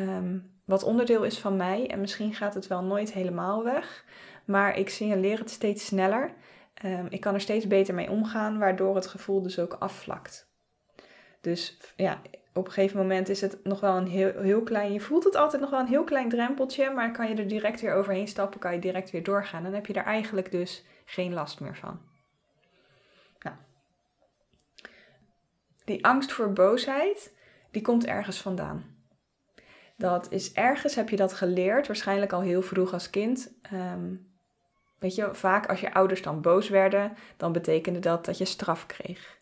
um, 0.00 0.49
wat 0.70 0.82
onderdeel 0.82 1.22
is 1.22 1.38
van 1.38 1.56
mij. 1.56 1.86
En 1.86 2.00
misschien 2.00 2.34
gaat 2.34 2.54
het 2.54 2.66
wel 2.66 2.82
nooit 2.82 3.12
helemaal 3.12 3.64
weg. 3.64 4.04
Maar 4.44 4.76
ik 4.78 4.88
signaleer 4.88 5.38
het 5.38 5.50
steeds 5.50 5.86
sneller. 5.86 6.32
Um, 6.84 7.06
ik 7.08 7.20
kan 7.20 7.34
er 7.34 7.40
steeds 7.40 7.66
beter 7.66 7.94
mee 7.94 8.10
omgaan, 8.10 8.58
waardoor 8.58 8.94
het 8.94 9.06
gevoel 9.06 9.42
dus 9.42 9.58
ook 9.58 9.76
afvlakt. 9.78 10.52
Dus 11.40 11.78
ja, 11.96 12.20
op 12.52 12.66
een 12.66 12.72
gegeven 12.72 12.98
moment 12.98 13.28
is 13.28 13.40
het 13.40 13.64
nog 13.64 13.80
wel 13.80 13.96
een 13.96 14.06
heel, 14.06 14.40
heel 14.40 14.62
klein. 14.62 14.92
Je 14.92 15.00
voelt 15.00 15.24
het 15.24 15.34
altijd 15.34 15.62
nog 15.62 15.70
wel 15.70 15.80
een 15.80 15.86
heel 15.86 16.04
klein 16.04 16.28
drempeltje, 16.28 16.90
maar 16.90 17.12
kan 17.12 17.28
je 17.28 17.34
er 17.34 17.48
direct 17.48 17.80
weer 17.80 17.94
overheen 17.94 18.28
stappen, 18.28 18.60
kan 18.60 18.72
je 18.72 18.78
direct 18.78 19.10
weer 19.10 19.22
doorgaan. 19.22 19.62
Dan 19.62 19.74
heb 19.74 19.86
je 19.86 19.92
er 19.92 20.04
eigenlijk 20.04 20.50
dus 20.50 20.84
geen 21.04 21.32
last 21.32 21.60
meer 21.60 21.76
van. 21.76 22.00
Nou. 23.40 23.56
Die 25.84 26.04
angst 26.04 26.32
voor 26.32 26.52
boosheid, 26.52 27.34
die 27.70 27.82
komt 27.82 28.06
ergens 28.06 28.40
vandaan. 28.40 28.99
Dat 30.00 30.26
is 30.30 30.52
ergens, 30.52 30.94
heb 30.94 31.08
je 31.08 31.16
dat 31.16 31.32
geleerd, 31.32 31.86
waarschijnlijk 31.86 32.32
al 32.32 32.40
heel 32.40 32.62
vroeg 32.62 32.92
als 32.92 33.10
kind. 33.10 33.52
Um, 33.72 34.26
weet 34.98 35.14
je, 35.14 35.28
vaak 35.32 35.66
als 35.66 35.80
je 35.80 35.94
ouders 35.94 36.22
dan 36.22 36.40
boos 36.40 36.68
werden, 36.68 37.16
dan 37.36 37.52
betekende 37.52 37.98
dat 37.98 38.24
dat 38.24 38.38
je 38.38 38.44
straf 38.44 38.86
kreeg. 38.86 39.36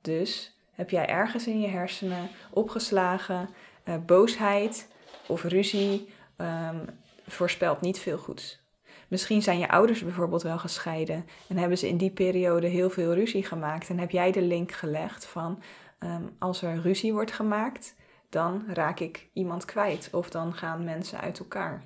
Dus 0.00 0.58
heb 0.72 0.90
jij 0.90 1.08
ergens 1.08 1.46
in 1.46 1.60
je 1.60 1.68
hersenen 1.68 2.28
opgeslagen, 2.50 3.48
uh, 3.84 3.94
boosheid 4.06 4.88
of 5.26 5.42
ruzie 5.44 6.08
um, 6.36 6.84
voorspelt 7.26 7.80
niet 7.80 7.98
veel 7.98 8.18
goeds. 8.18 8.62
Misschien 9.08 9.42
zijn 9.42 9.58
je 9.58 9.68
ouders 9.68 10.02
bijvoorbeeld 10.02 10.42
wel 10.42 10.58
gescheiden 10.58 11.26
en 11.48 11.56
hebben 11.56 11.78
ze 11.78 11.88
in 11.88 11.96
die 11.96 12.10
periode 12.10 12.66
heel 12.66 12.90
veel 12.90 13.14
ruzie 13.14 13.44
gemaakt. 13.44 13.88
En 13.88 13.98
heb 13.98 14.10
jij 14.10 14.32
de 14.32 14.42
link 14.42 14.72
gelegd 14.72 15.26
van 15.26 15.62
um, 16.00 16.36
als 16.38 16.62
er 16.62 16.80
ruzie 16.80 17.12
wordt 17.12 17.32
gemaakt, 17.32 17.94
dan 18.34 18.64
raak 18.66 19.00
ik 19.00 19.28
iemand 19.32 19.64
kwijt 19.64 20.08
of 20.12 20.30
dan 20.30 20.54
gaan 20.54 20.84
mensen 20.84 21.20
uit 21.20 21.38
elkaar. 21.38 21.82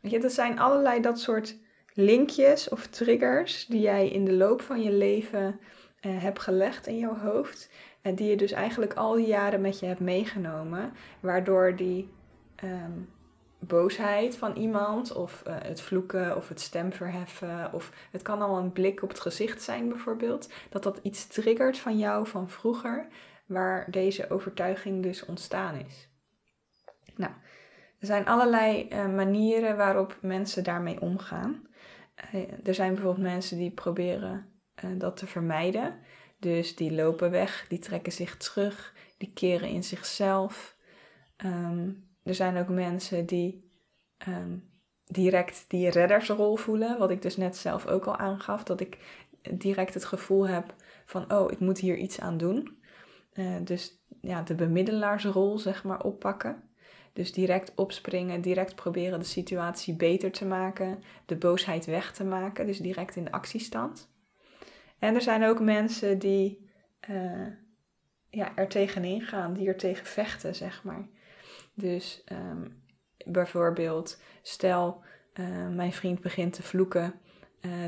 Weet 0.00 0.12
je, 0.12 0.20
er 0.20 0.30
zijn 0.30 0.58
allerlei 0.58 1.00
dat 1.00 1.20
soort 1.20 1.56
linkjes 1.94 2.68
of 2.68 2.86
triggers 2.86 3.66
die 3.66 3.80
jij 3.80 4.08
in 4.08 4.24
de 4.24 4.32
loop 4.32 4.60
van 4.62 4.82
je 4.82 4.92
leven 4.92 5.60
uh, 6.00 6.22
hebt 6.22 6.40
gelegd 6.40 6.86
in 6.86 6.98
jouw 6.98 7.16
hoofd. 7.16 7.70
En 8.02 8.14
die 8.14 8.30
je 8.30 8.36
dus 8.36 8.52
eigenlijk 8.52 8.94
al 8.94 9.14
die 9.14 9.26
jaren 9.26 9.60
met 9.60 9.78
je 9.78 9.86
hebt 9.86 10.00
meegenomen. 10.00 10.92
Waardoor 11.20 11.76
die 11.76 12.08
um, 12.64 13.08
boosheid 13.58 14.36
van 14.36 14.56
iemand, 14.56 15.12
of 15.12 15.42
uh, 15.46 15.54
het 15.58 15.80
vloeken, 15.80 16.36
of 16.36 16.48
het 16.48 16.60
stemverheffen, 16.60 17.72
of 17.72 17.92
het 18.10 18.22
kan 18.22 18.42
al 18.42 18.58
een 18.58 18.72
blik 18.72 19.02
op 19.02 19.08
het 19.08 19.20
gezicht 19.20 19.62
zijn 19.62 19.88
bijvoorbeeld. 19.88 20.48
Dat 20.70 20.82
dat 20.82 21.00
iets 21.02 21.26
triggert 21.26 21.78
van 21.78 21.98
jou 21.98 22.26
van 22.26 22.48
vroeger 22.48 23.06
waar 23.46 23.90
deze 23.90 24.30
overtuiging 24.30 25.02
dus 25.02 25.24
ontstaan 25.24 25.74
is. 25.74 26.08
Nou, 27.16 27.32
er 27.98 28.06
zijn 28.06 28.26
allerlei 28.26 28.88
uh, 28.90 29.14
manieren 29.14 29.76
waarop 29.76 30.18
mensen 30.20 30.64
daarmee 30.64 31.00
omgaan. 31.00 31.66
er 32.64 32.74
zijn 32.74 32.94
bijvoorbeeld 32.94 33.26
mensen 33.26 33.58
die 33.58 33.70
proberen 33.70 34.46
dat 34.98 35.16
te 35.16 35.26
vermijden. 35.26 35.98
Dus 36.38 36.76
die 36.76 36.92
lopen 36.92 37.30
weg, 37.30 37.66
die 37.68 37.78
trekken 37.78 38.12
zich 38.12 38.36
terug, 38.36 38.94
die 39.18 39.32
keren 39.32 39.68
in 39.68 39.84
zichzelf. 39.84 40.76
Ehm, 41.36 41.90
er 42.22 42.34
zijn 42.34 42.56
ook 42.56 42.68
mensen 42.68 43.26
die 43.26 43.72
ehm, 44.18 44.56
direct 45.04 45.64
die 45.68 45.90
reddersrol 45.90 46.56
voelen, 46.56 46.98
wat 46.98 47.10
ik 47.10 47.22
dus 47.22 47.36
net 47.36 47.56
zelf 47.56 47.86
ook 47.86 48.04
al 48.04 48.16
aangaf, 48.16 48.64
dat 48.64 48.80
ik 48.80 48.98
direct 49.50 49.94
het 49.94 50.04
gevoel 50.04 50.48
heb 50.48 50.74
van, 51.06 51.32
oh, 51.32 51.52
ik 51.52 51.60
moet 51.60 51.78
hier 51.78 51.96
iets 51.96 52.20
aan 52.20 52.36
doen. 52.36 52.82
Uh, 53.34 53.56
dus 53.64 54.04
ja, 54.20 54.42
de 54.42 54.54
bemiddelaarsrol, 54.54 55.58
zeg 55.58 55.84
maar, 55.84 56.02
oppakken. 56.02 56.62
Dus 57.12 57.32
direct 57.32 57.72
opspringen, 57.74 58.40
direct 58.40 58.74
proberen 58.74 59.18
de 59.18 59.24
situatie 59.24 59.94
beter 59.94 60.30
te 60.30 60.44
maken, 60.44 61.02
de 61.26 61.36
boosheid 61.36 61.84
weg 61.84 62.12
te 62.12 62.24
maken, 62.24 62.66
dus 62.66 62.78
direct 62.78 63.16
in 63.16 63.24
de 63.24 63.32
actiestand. 63.32 64.12
En 64.98 65.14
er 65.14 65.20
zijn 65.20 65.44
ook 65.44 65.60
mensen 65.60 66.18
die 66.18 66.70
uh, 67.10 67.46
ja, 68.30 68.56
er 68.56 68.68
tegenin 68.68 69.20
gaan, 69.20 69.54
die 69.54 69.68
er 69.68 69.76
tegen 69.76 70.06
vechten, 70.06 70.54
zeg 70.54 70.84
maar. 70.84 71.08
Dus 71.74 72.24
um, 72.32 72.82
bijvoorbeeld, 73.24 74.20
stel 74.42 75.02
uh, 75.34 75.68
mijn 75.68 75.92
vriend 75.92 76.20
begint 76.20 76.52
te 76.52 76.62
vloeken, 76.62 77.14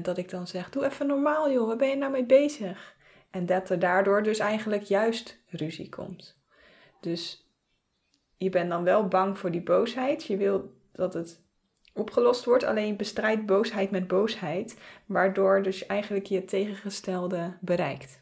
dat 0.02 0.18
ik 0.18 0.30
dan 0.30 0.46
zeg: 0.46 0.70
Doe 0.70 0.84
even 0.84 1.06
normaal, 1.06 1.50
joh, 1.52 1.66
waar 1.66 1.76
ben 1.76 1.88
je 1.88 1.96
nou 1.96 2.12
mee 2.12 2.26
bezig? 2.26 2.95
En 3.36 3.46
dat 3.46 3.70
er 3.70 3.78
daardoor 3.78 4.22
dus 4.22 4.38
eigenlijk 4.38 4.82
juist 4.82 5.38
ruzie 5.48 5.88
komt. 5.88 6.36
Dus 7.00 7.50
je 8.36 8.50
bent 8.50 8.70
dan 8.70 8.84
wel 8.84 9.08
bang 9.08 9.38
voor 9.38 9.50
die 9.50 9.62
boosheid. 9.62 10.24
Je 10.24 10.36
wil 10.36 10.74
dat 10.92 11.14
het 11.14 11.42
opgelost 11.94 12.44
wordt. 12.44 12.64
Alleen 12.64 12.86
je 12.86 12.96
bestrijdt 12.96 13.46
boosheid 13.46 13.90
met 13.90 14.06
boosheid, 14.06 14.78
waardoor 15.06 15.62
dus 15.62 15.86
eigenlijk 15.86 16.26
je 16.26 16.44
tegengestelde 16.44 17.56
bereikt. 17.60 18.20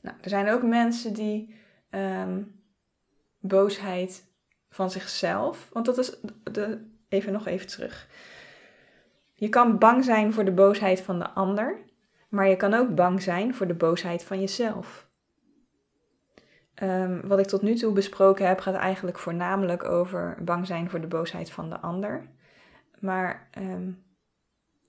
Nou, 0.00 0.16
er 0.20 0.28
zijn 0.28 0.48
ook 0.48 0.62
mensen 0.62 1.12
die 1.12 1.54
um, 1.90 2.62
boosheid 3.38 4.24
van 4.68 4.90
zichzelf, 4.90 5.68
want 5.72 5.86
dat 5.86 5.98
is 5.98 6.16
de, 6.52 6.90
even 7.08 7.32
nog 7.32 7.46
even 7.46 7.66
terug. 7.66 8.08
Je 9.34 9.48
kan 9.48 9.78
bang 9.78 10.04
zijn 10.04 10.32
voor 10.32 10.44
de 10.44 10.52
boosheid 10.52 11.00
van 11.00 11.18
de 11.18 11.30
ander, 11.30 11.90
maar 12.32 12.48
je 12.48 12.56
kan 12.56 12.74
ook 12.74 12.94
bang 12.94 13.22
zijn 13.22 13.54
voor 13.54 13.66
de 13.66 13.74
boosheid 13.74 14.24
van 14.24 14.40
jezelf. 14.40 15.06
Um, 16.82 17.28
wat 17.28 17.38
ik 17.38 17.46
tot 17.46 17.62
nu 17.62 17.74
toe 17.74 17.92
besproken 17.92 18.46
heb, 18.46 18.60
gaat 18.60 18.74
eigenlijk 18.74 19.18
voornamelijk 19.18 19.84
over 19.84 20.36
bang 20.44 20.66
zijn 20.66 20.90
voor 20.90 21.00
de 21.00 21.06
boosheid 21.06 21.50
van 21.50 21.70
de 21.70 21.80
ander. 21.80 22.28
Maar 22.98 23.48
um, 23.58 24.02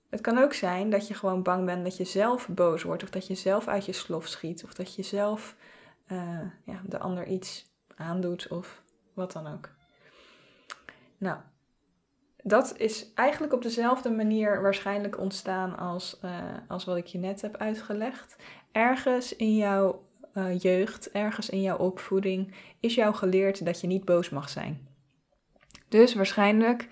het 0.10 0.22
kan 0.22 0.38
ook 0.38 0.54
zijn 0.54 0.90
dat 0.90 1.08
je 1.08 1.14
gewoon 1.14 1.44
bang 1.44 1.66
bent 1.66 1.84
dat 1.84 1.98
je 1.98 2.04
zelf 2.04 2.48
boos 2.48 2.84
wordt, 2.84 3.04
of 3.04 3.10
dat 3.10 3.28
je 3.28 3.36
zelf 3.36 3.68
uit 3.68 3.86
je 3.86 3.94
slof 3.94 4.28
schiet, 4.28 4.64
of 4.64 4.74
dat 4.74 4.96
je 4.96 5.04
zelf 5.04 5.56
uh, 6.12 6.40
ja, 6.64 6.82
de 6.86 7.00
ander 7.00 7.28
iets 7.28 7.66
aandoet, 7.96 8.48
of 8.48 8.84
wat 9.14 9.32
dan 9.32 9.48
ook. 9.48 9.70
Nou, 11.18 11.38
dat 12.44 12.78
is 12.78 13.14
eigenlijk 13.14 13.54
op 13.54 13.62
dezelfde 13.62 14.12
manier 14.12 14.62
waarschijnlijk 14.62 15.20
ontstaan 15.20 15.78
als, 15.78 16.20
uh, 16.26 16.32
als 16.68 16.86
wat 16.86 16.98
ik 16.98 17.06
je 17.06 17.18
net 17.18 17.42
heb 17.42 17.58
uitgelegd. 17.58 18.36
Ergens 18.72 19.36
in 19.36 19.56
jouw 19.56 20.04
uh, 20.34 20.60
jeugd, 20.60 21.12
ergens 21.12 21.50
in 21.50 21.62
jouw 21.62 21.78
opvoeding, 21.78 22.54
is 22.80 22.96
jou 22.96 23.14
geleerd 23.14 23.66
dat 23.66 23.82
je 23.82 23.88
niet 23.88 24.06
boos 24.06 24.30
mag 24.30 24.50
zijn. 24.50 24.88
Dus 25.90 26.14
waarschijnlijk, 26.14 26.88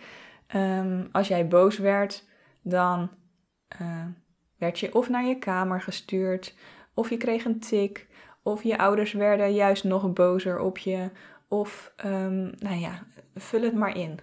um, 0.56 1.10
als 1.12 1.28
jij 1.28 1.48
boos 1.48 1.78
werd, 1.78 2.24
dan 2.62 3.10
uh, 3.82 4.06
werd 4.58 4.80
je 4.80 4.96
of 4.96 5.10
naar 5.10 5.26
je 5.26 5.40
kamer 5.40 5.82
gestuurd, 5.82 6.56
of 6.94 7.10
je 7.10 7.18
kreeg 7.18 7.46
een 7.46 7.60
tik, 7.60 8.08
of 8.44 8.64
je 8.64 8.78
ouders 8.78 9.14
werden 9.14 9.54
juist 9.54 9.84
nog 9.84 10.14
bozer 10.14 10.60
op 10.60 10.78
je, 10.78 11.10
of 11.48 11.94
um, 12.06 12.52
nou 12.58 12.76
ja, 12.76 13.04
vul 13.36 13.62
het 13.62 13.76
maar 13.76 13.98
in. 13.98 14.20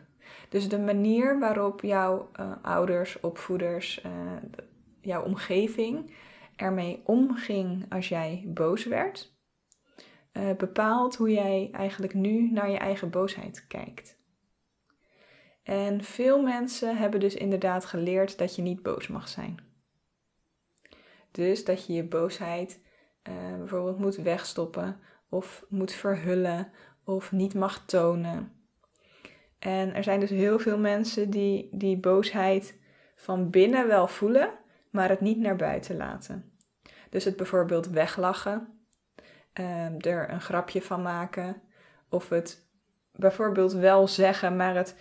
Dus 0.48 0.68
de 0.68 0.78
manier 0.78 1.38
waarop 1.38 1.82
jouw 1.82 2.30
uh, 2.40 2.52
ouders, 2.62 3.20
opvoeders, 3.20 4.02
uh, 4.06 4.12
jouw 5.00 5.22
omgeving 5.24 6.14
ermee 6.56 7.02
omging 7.04 7.92
als 7.92 8.08
jij 8.08 8.44
boos 8.46 8.84
werd, 8.84 9.36
uh, 10.32 10.56
bepaalt 10.56 11.16
hoe 11.16 11.30
jij 11.30 11.68
eigenlijk 11.72 12.14
nu 12.14 12.50
naar 12.50 12.70
je 12.70 12.78
eigen 12.78 13.10
boosheid 13.10 13.66
kijkt. 13.66 14.16
En 15.62 16.04
veel 16.04 16.42
mensen 16.42 16.96
hebben 16.96 17.20
dus 17.20 17.34
inderdaad 17.34 17.84
geleerd 17.84 18.38
dat 18.38 18.56
je 18.56 18.62
niet 18.62 18.82
boos 18.82 19.08
mag 19.08 19.28
zijn. 19.28 19.58
Dus 21.30 21.64
dat 21.64 21.86
je 21.86 21.92
je 21.92 22.04
boosheid 22.04 22.80
bijvoorbeeld 23.58 23.98
moet 23.98 24.16
wegstoppen 24.16 25.00
of 25.28 25.64
moet 25.68 25.92
verhullen 25.92 26.72
of 27.04 27.32
niet 27.32 27.54
mag 27.54 27.84
tonen. 27.86 28.57
En 29.58 29.94
er 29.94 30.02
zijn 30.02 30.20
dus 30.20 30.30
heel 30.30 30.58
veel 30.58 30.78
mensen 30.78 31.30
die 31.30 31.68
die 31.72 31.98
boosheid 31.98 32.78
van 33.14 33.50
binnen 33.50 33.86
wel 33.86 34.08
voelen, 34.08 34.50
maar 34.90 35.08
het 35.08 35.20
niet 35.20 35.38
naar 35.38 35.56
buiten 35.56 35.96
laten. 35.96 36.52
Dus 37.10 37.24
het 37.24 37.36
bijvoorbeeld 37.36 37.88
weglachen, 37.88 38.68
uh, 39.60 40.06
er 40.06 40.30
een 40.30 40.40
grapje 40.40 40.82
van 40.82 41.02
maken, 41.02 41.62
of 42.08 42.28
het 42.28 42.66
bijvoorbeeld 43.12 43.72
wel 43.72 44.08
zeggen, 44.08 44.56
maar 44.56 44.74
het 44.74 44.96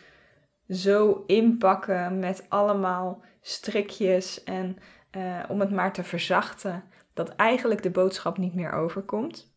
zo 0.70 1.24
inpakken 1.26 2.20
met 2.20 2.46
allemaal 2.50 3.24
strikjes 3.42 4.44
en 4.44 4.78
uh, 5.12 5.44
om 5.48 5.60
het 5.60 5.72
maar 5.72 5.94
te 5.94 6.04
verzachten, 6.04 6.84
dat 7.14 7.30
eigenlijk 7.36 7.84
de 7.84 7.90
boodschap 7.90 8.38
niet 8.38 8.54
meer 8.54 8.72
overkomt. 8.72 9.56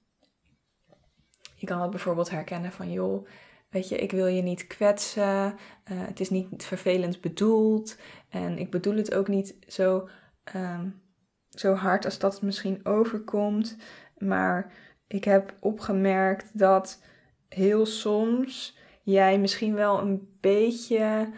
Je 1.54 1.66
kan 1.66 1.78
dat 1.78 1.90
bijvoorbeeld 1.90 2.30
herkennen 2.30 2.72
van 2.72 2.92
joh, 2.92 3.26
weet 3.70 3.88
je, 3.88 3.96
ik 3.96 4.10
wil 4.10 4.26
je 4.26 4.42
niet 4.42 4.66
kwetsen, 4.66 5.22
uh, 5.22 5.52
het 5.84 6.20
is 6.20 6.30
niet 6.30 6.64
vervelend 6.64 7.20
bedoeld. 7.20 7.96
En 8.28 8.58
ik 8.58 8.70
bedoel 8.70 8.96
het 8.96 9.14
ook 9.14 9.28
niet 9.28 9.56
zo, 9.66 10.08
um, 10.56 11.00
zo 11.48 11.74
hard 11.74 12.04
als 12.04 12.18
dat 12.18 12.32
het 12.32 12.42
misschien 12.42 12.80
overkomt, 12.86 13.76
maar 14.18 14.72
ik 15.06 15.24
heb 15.24 15.54
opgemerkt 15.60 16.58
dat 16.58 17.02
heel 17.48 17.86
soms 17.86 18.78
jij 19.02 19.38
misschien 19.38 19.74
wel 19.74 20.00
een 20.00 20.28
beetje 20.40 21.28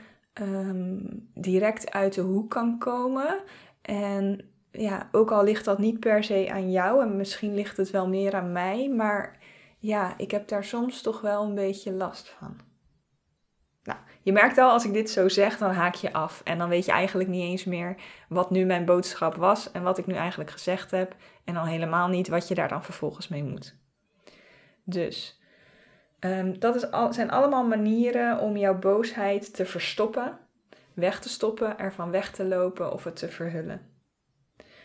um, 0.41 1.29
direct 1.35 1.91
uit 1.91 2.15
de 2.15 2.21
hoek 2.21 2.51
kan 2.51 2.79
komen. 2.79 3.41
En 3.83 4.45
ja, 4.71 5.09
ook 5.13 5.31
al 5.31 5.45
ligt 5.45 5.65
dat 5.65 5.79
niet 5.79 6.01
per 6.01 6.25
se 6.25 6.49
aan 6.51 6.71
jou 6.71 7.03
en 7.03 7.17
misschien 7.17 7.55
ligt 7.55 7.77
het 7.77 7.91
wel 7.91 8.09
meer 8.09 8.35
aan 8.35 8.53
mij, 8.53 8.89
maar 8.89 9.39
ja, 9.83 10.15
ik 10.17 10.31
heb 10.31 10.49
daar 10.49 10.65
soms 10.65 11.03
toch 11.03 11.21
wel 11.21 11.45
een 11.45 11.55
beetje 11.55 11.93
last 11.93 12.29
van. 12.29 12.61
Nou, 13.83 13.99
je 14.23 14.33
merkt 14.33 14.59
al, 14.59 14.71
als 14.71 14.85
ik 14.85 14.93
dit 14.93 15.11
zo 15.11 15.29
zeg, 15.29 15.59
dan 15.59 15.71
haak 15.71 15.95
je 15.95 16.13
af. 16.13 16.41
En 16.45 16.59
dan 16.59 16.69
weet 16.69 16.85
je 16.85 16.93
eigenlijk 16.93 17.29
niet 17.29 17.43
eens 17.43 17.65
meer 17.65 17.95
wat 18.29 18.51
nu 18.51 18.65
mijn 18.65 18.85
boodschap 18.85 19.35
was 19.35 19.71
en 19.71 19.83
wat 19.83 19.99
ik 19.99 20.07
nu 20.07 20.15
eigenlijk 20.15 20.51
gezegd 20.51 20.91
heb. 20.91 21.17
En 21.45 21.55
dan 21.55 21.67
helemaal 21.67 22.09
niet 22.09 22.29
wat 22.29 22.49
je 22.49 22.55
daar 22.55 22.69
dan 22.69 22.85
vervolgens 22.85 23.29
mee 23.29 23.45
moet. 23.45 23.77
Dus 24.85 25.41
Um, 26.25 26.59
dat 26.59 26.75
is 26.75 26.91
al, 26.91 27.13
zijn 27.13 27.31
allemaal 27.31 27.67
manieren 27.67 28.39
om 28.39 28.57
jouw 28.57 28.79
boosheid 28.79 29.55
te 29.55 29.67
verstoppen, 29.67 30.39
weg 30.95 31.21
te 31.21 31.29
stoppen, 31.29 31.79
ervan 31.79 32.11
weg 32.11 32.31
te 32.31 32.45
lopen 32.45 32.93
of 32.93 33.05
het 33.05 33.17
te 33.17 33.29
verhullen. 33.29 33.92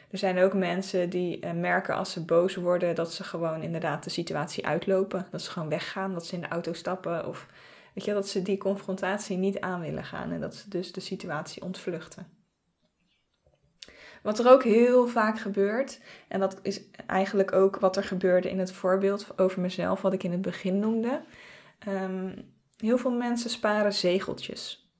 Er 0.09 0.17
zijn 0.17 0.39
ook 0.39 0.53
mensen 0.53 1.09
die 1.09 1.45
uh, 1.45 1.51
merken 1.51 1.95
als 1.95 2.11
ze 2.11 2.25
boos 2.25 2.55
worden 2.55 2.95
dat 2.95 3.13
ze 3.13 3.23
gewoon 3.23 3.61
inderdaad 3.61 4.03
de 4.03 4.09
situatie 4.09 4.65
uitlopen. 4.65 5.27
Dat 5.31 5.41
ze 5.41 5.51
gewoon 5.51 5.69
weggaan, 5.69 6.13
dat 6.13 6.25
ze 6.25 6.35
in 6.35 6.41
de 6.41 6.47
auto 6.47 6.73
stappen 6.73 7.27
of 7.27 7.47
weet 7.93 8.05
je, 8.05 8.13
dat 8.13 8.27
ze 8.27 8.41
die 8.41 8.57
confrontatie 8.57 9.37
niet 9.37 9.59
aan 9.59 9.81
willen 9.81 10.05
gaan 10.05 10.31
en 10.31 10.39
dat 10.39 10.55
ze 10.55 10.69
dus 10.69 10.91
de 10.91 10.99
situatie 10.99 11.63
ontvluchten. 11.63 12.27
Wat 14.21 14.39
er 14.39 14.51
ook 14.51 14.63
heel 14.63 15.07
vaak 15.07 15.39
gebeurt, 15.39 15.99
en 16.27 16.39
dat 16.39 16.59
is 16.61 16.81
eigenlijk 17.05 17.51
ook 17.51 17.79
wat 17.79 17.97
er 17.97 18.03
gebeurde 18.03 18.49
in 18.49 18.59
het 18.59 18.71
voorbeeld 18.71 19.39
over 19.39 19.61
mezelf, 19.61 20.01
wat 20.01 20.13
ik 20.13 20.23
in 20.23 20.31
het 20.31 20.41
begin 20.41 20.79
noemde. 20.79 21.21
Um, 21.87 22.33
heel 22.77 22.97
veel 22.97 23.11
mensen 23.11 23.49
sparen 23.49 23.93
zegeltjes. 23.93 24.91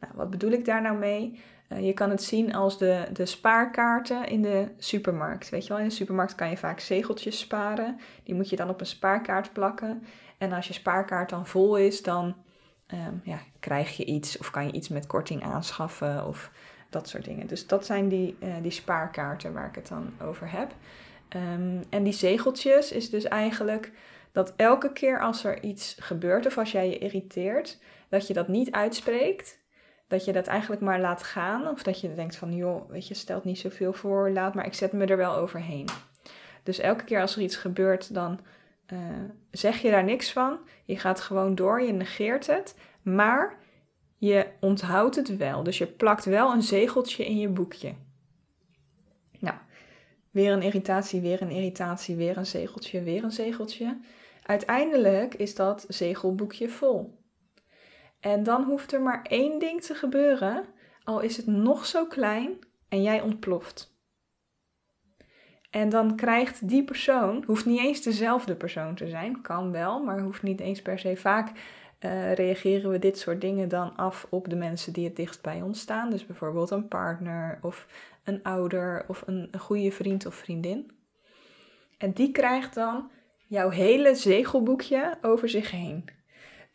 Nou, 0.00 0.12
wat 0.16 0.30
bedoel 0.30 0.50
ik 0.50 0.64
daar 0.64 0.82
nou 0.82 0.98
mee? 0.98 1.40
Uh, 1.68 1.86
je 1.86 1.92
kan 1.92 2.10
het 2.10 2.22
zien 2.22 2.54
als 2.54 2.78
de, 2.78 3.06
de 3.12 3.26
spaarkaarten 3.26 4.28
in 4.28 4.42
de 4.42 4.68
supermarkt. 4.78 5.48
Weet 5.48 5.62
je 5.62 5.68
wel, 5.68 5.78
in 5.78 5.88
de 5.88 5.94
supermarkt 5.94 6.34
kan 6.34 6.50
je 6.50 6.56
vaak 6.56 6.80
zegeltjes 6.80 7.38
sparen. 7.38 8.00
Die 8.22 8.34
moet 8.34 8.48
je 8.48 8.56
dan 8.56 8.68
op 8.68 8.80
een 8.80 8.86
spaarkaart 8.86 9.52
plakken. 9.52 10.04
En 10.38 10.52
als 10.52 10.66
je 10.66 10.72
spaarkaart 10.72 11.30
dan 11.30 11.46
vol 11.46 11.76
is, 11.76 12.02
dan 12.02 12.34
um, 12.92 13.20
ja, 13.24 13.38
krijg 13.60 13.96
je 13.96 14.04
iets 14.04 14.38
of 14.38 14.50
kan 14.50 14.66
je 14.66 14.72
iets 14.72 14.88
met 14.88 15.06
korting 15.06 15.42
aanschaffen. 15.42 16.26
Of 16.26 16.50
dat 16.90 17.08
soort 17.08 17.24
dingen. 17.24 17.46
Dus 17.46 17.66
dat 17.66 17.86
zijn 17.86 18.08
die, 18.08 18.36
uh, 18.40 18.54
die 18.62 18.70
spaarkaarten 18.70 19.52
waar 19.52 19.68
ik 19.68 19.74
het 19.74 19.88
dan 19.88 20.12
over 20.20 20.50
heb. 20.50 20.74
Um, 21.36 21.82
en 21.90 22.02
die 22.02 22.12
zegeltjes 22.12 22.92
is 22.92 23.10
dus 23.10 23.24
eigenlijk 23.24 23.92
dat 24.32 24.52
elke 24.56 24.92
keer 24.92 25.20
als 25.20 25.44
er 25.44 25.62
iets 25.62 25.96
gebeurt 26.00 26.46
of 26.46 26.58
als 26.58 26.72
jij 26.72 26.88
je 26.88 26.98
irriteert, 26.98 27.78
dat 28.08 28.26
je 28.26 28.34
dat 28.34 28.48
niet 28.48 28.70
uitspreekt, 28.70 29.58
dat 30.06 30.24
je 30.24 30.32
dat 30.32 30.46
eigenlijk 30.46 30.82
maar 30.82 31.00
laat 31.00 31.22
gaan. 31.22 31.68
Of 31.68 31.82
dat 31.82 32.00
je 32.00 32.14
denkt 32.14 32.36
van, 32.36 32.54
joh, 32.54 32.90
weet 32.90 33.08
je, 33.08 33.14
stelt 33.14 33.44
niet 33.44 33.58
zoveel 33.58 33.92
voor, 33.92 34.30
laat 34.30 34.54
maar, 34.54 34.66
ik 34.66 34.74
zet 34.74 34.92
me 34.92 35.06
er 35.06 35.16
wel 35.16 35.34
overheen. 35.34 35.88
Dus 36.62 36.78
elke 36.78 37.04
keer 37.04 37.20
als 37.20 37.36
er 37.36 37.42
iets 37.42 37.56
gebeurt, 37.56 38.14
dan 38.14 38.40
uh, 38.92 38.98
zeg 39.50 39.82
je 39.82 39.90
daar 39.90 40.04
niks 40.04 40.32
van. 40.32 40.58
Je 40.84 40.98
gaat 40.98 41.20
gewoon 41.20 41.54
door, 41.54 41.82
je 41.82 41.92
negeert 41.92 42.46
het. 42.46 42.76
Maar 43.02 43.58
je 44.18 44.46
onthoudt 44.60 45.16
het 45.16 45.36
wel. 45.36 45.62
Dus 45.62 45.78
je 45.78 45.86
plakt 45.86 46.24
wel 46.24 46.52
een 46.52 46.62
zegeltje 46.62 47.26
in 47.26 47.38
je 47.38 47.48
boekje. 47.48 47.94
Nou, 49.38 49.56
weer 50.30 50.52
een 50.52 50.62
irritatie, 50.62 51.20
weer 51.20 51.42
een 51.42 51.50
irritatie, 51.50 52.16
weer 52.16 52.36
een 52.36 52.46
zegeltje, 52.46 53.02
weer 53.02 53.24
een 53.24 53.32
zegeltje. 53.32 53.98
Uiteindelijk 54.42 55.34
is 55.34 55.54
dat 55.54 55.84
zegelboekje 55.88 56.68
vol. 56.68 57.15
En 58.26 58.42
dan 58.42 58.64
hoeft 58.64 58.92
er 58.92 59.00
maar 59.00 59.22
één 59.22 59.58
ding 59.58 59.82
te 59.82 59.94
gebeuren, 59.94 60.64
al 61.04 61.20
is 61.20 61.36
het 61.36 61.46
nog 61.46 61.86
zo 61.86 62.06
klein 62.06 62.58
en 62.88 63.02
jij 63.02 63.20
ontploft. 63.20 63.94
En 65.70 65.88
dan 65.88 66.16
krijgt 66.16 66.68
die 66.68 66.84
persoon, 66.84 67.44
hoeft 67.46 67.66
niet 67.66 67.80
eens 67.80 68.02
dezelfde 68.02 68.56
persoon 68.56 68.94
te 68.94 69.08
zijn, 69.08 69.40
kan 69.40 69.72
wel, 69.72 70.02
maar 70.02 70.20
hoeft 70.20 70.42
niet 70.42 70.60
eens 70.60 70.82
per 70.82 70.98
se. 70.98 71.16
Vaak 71.16 71.48
uh, 72.00 72.32
reageren 72.32 72.90
we 72.90 72.98
dit 72.98 73.18
soort 73.18 73.40
dingen 73.40 73.68
dan 73.68 73.96
af 73.96 74.26
op 74.30 74.48
de 74.48 74.56
mensen 74.56 74.92
die 74.92 75.04
het 75.04 75.16
dichtst 75.16 75.42
bij 75.42 75.62
ons 75.62 75.80
staan. 75.80 76.10
Dus 76.10 76.26
bijvoorbeeld 76.26 76.70
een 76.70 76.88
partner 76.88 77.58
of 77.62 77.86
een 78.24 78.42
ouder 78.42 79.04
of 79.08 79.22
een, 79.26 79.48
een 79.50 79.60
goede 79.60 79.90
vriend 79.90 80.26
of 80.26 80.34
vriendin. 80.34 80.90
En 81.98 82.12
die 82.12 82.32
krijgt 82.32 82.74
dan 82.74 83.10
jouw 83.46 83.70
hele 83.70 84.14
zegelboekje 84.14 85.18
over 85.22 85.48
zich 85.48 85.70
heen. 85.70 86.04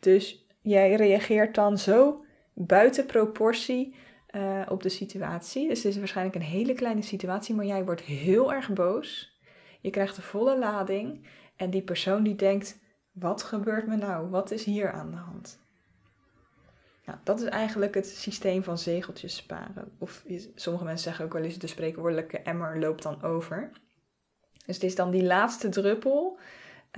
Dus 0.00 0.41
jij 0.62 0.94
reageert 0.94 1.54
dan 1.54 1.78
zo 1.78 2.24
buiten 2.54 3.06
proportie 3.06 3.94
uh, 4.30 4.62
op 4.68 4.82
de 4.82 4.88
situatie. 4.88 5.68
Dus 5.68 5.82
het 5.82 5.92
is 5.92 5.98
waarschijnlijk 5.98 6.36
een 6.36 6.42
hele 6.42 6.72
kleine 6.72 7.02
situatie, 7.02 7.54
maar 7.54 7.64
jij 7.64 7.84
wordt 7.84 8.00
heel 8.00 8.52
erg 8.52 8.72
boos. 8.72 9.38
Je 9.80 9.90
krijgt 9.90 10.16
de 10.16 10.22
volle 10.22 10.58
lading 10.58 11.26
en 11.56 11.70
die 11.70 11.82
persoon 11.82 12.22
die 12.22 12.34
denkt: 12.34 12.78
wat 13.12 13.42
gebeurt 13.42 13.86
me 13.86 13.96
nou? 13.96 14.28
Wat 14.28 14.50
is 14.50 14.64
hier 14.64 14.92
aan 14.92 15.10
de 15.10 15.16
hand? 15.16 15.60
Nou, 17.06 17.18
dat 17.24 17.40
is 17.40 17.48
eigenlijk 17.48 17.94
het 17.94 18.06
systeem 18.06 18.62
van 18.62 18.78
zegeltjes 18.78 19.36
sparen. 19.36 19.92
Of 19.98 20.24
sommige 20.54 20.84
mensen 20.84 21.04
zeggen 21.04 21.24
ook 21.24 21.32
wel 21.32 21.42
eens 21.42 21.58
de 21.58 21.66
spreekwoordelijke 21.66 22.38
emmer 22.38 22.78
loopt 22.78 23.02
dan 23.02 23.22
over. 23.22 23.70
Dus 24.66 24.74
het 24.74 24.84
is 24.84 24.94
dan 24.94 25.10
die 25.10 25.24
laatste 25.24 25.68
druppel, 25.68 26.38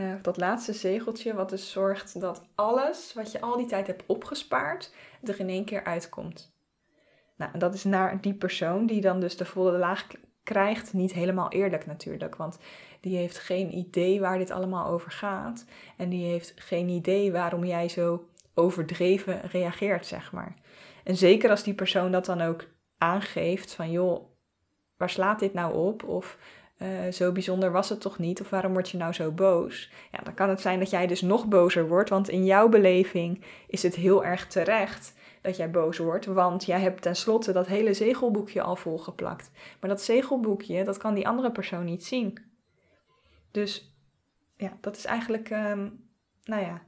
uh, 0.01 0.15
dat 0.23 0.37
laatste 0.37 0.73
zegeltje, 0.73 1.35
wat 1.35 1.49
dus 1.49 1.71
zorgt 1.71 2.21
dat 2.21 2.43
alles 2.55 3.13
wat 3.15 3.33
je 3.33 3.41
al 3.41 3.57
die 3.57 3.67
tijd 3.67 3.87
hebt 3.87 4.07
opgespaard, 4.07 4.95
er 5.23 5.41
in 5.41 5.49
één 5.49 5.65
keer 5.65 5.85
uitkomt. 5.85 6.53
Nou, 7.37 7.53
en 7.53 7.59
dat 7.59 7.75
is 7.75 7.85
naar 7.85 8.21
die 8.21 8.35
persoon 8.35 8.87
die 8.87 9.01
dan 9.01 9.21
dus 9.21 9.37
de 9.37 9.45
volle 9.45 9.79
laag 9.79 10.07
krijgt. 10.43 10.93
Niet 10.93 11.13
helemaal 11.13 11.51
eerlijk 11.51 11.87
natuurlijk, 11.87 12.37
want 12.37 12.59
die 13.01 13.17
heeft 13.17 13.39
geen 13.39 13.77
idee 13.77 14.21
waar 14.21 14.39
dit 14.39 14.51
allemaal 14.51 14.87
over 14.87 15.11
gaat. 15.11 15.65
En 15.97 16.09
die 16.09 16.27
heeft 16.27 16.53
geen 16.57 16.89
idee 16.89 17.33
waarom 17.33 17.65
jij 17.65 17.89
zo 17.89 18.29
overdreven 18.55 19.41
reageert, 19.41 20.07
zeg 20.07 20.33
maar. 20.33 20.55
En 21.05 21.17
zeker 21.17 21.51
als 21.51 21.63
die 21.63 21.75
persoon 21.75 22.13
dat 22.13 22.25
dan 22.25 22.41
ook 22.41 22.65
aangeeft 22.99 23.75
van 23.75 23.91
joh, 23.91 24.25
waar 24.97 25.11
slaat 25.11 25.39
dit 25.39 25.53
nou 25.55 25.75
op? 25.75 26.05
Of 26.05 26.39
uh, 26.79 27.13
zo 27.13 27.33
bijzonder 27.33 27.73
was 27.73 27.89
het 27.89 28.01
toch 28.01 28.19
niet? 28.19 28.41
Of 28.41 28.51
waarom 28.51 28.73
word 28.73 28.91
je 28.91 28.97
nou 28.97 29.13
zo 29.13 29.31
boos? 29.31 29.91
Ja, 30.13 30.19
dan 30.25 30.35
kan 30.35 30.49
het 30.49 30.61
zijn 30.61 30.79
dat 30.79 30.91
jij 30.91 31.07
dus 31.07 31.21
nog 31.21 31.47
bozer 31.47 31.89
wordt, 31.89 32.11
want 32.11 32.29
in 32.29 32.45
jouw 32.45 32.69
beleving 32.69 33.45
is 33.67 33.83
het 33.83 33.95
heel 33.95 34.25
erg 34.25 34.47
terecht 34.47 35.15
dat 35.43 35.57
jij 35.57 35.71
boos 35.71 35.99
wordt, 35.99 36.27
want 36.27 36.65
jij 36.65 36.81
hebt 36.81 37.03
tenslotte 37.03 37.53
dat 37.53 37.67
hele 37.67 37.95
zegelboekje 37.95 38.63
al 38.63 38.77
volgeplakt. 38.77 39.51
Maar 39.81 39.91
dat 39.91 40.03
zegelboekje, 40.03 40.85
dat 40.85 40.97
kan 40.97 41.15
die 41.15 41.29
andere 41.29 41.53
persoon 41.53 41.85
niet 41.85 42.05
zien. 42.05 42.39
Dus 43.51 43.97
ja, 44.57 44.79
dat 44.81 44.97
is 44.97 45.05
eigenlijk, 45.05 45.51
um, 45.51 46.09
nou 46.45 46.63
ja, 46.63 46.83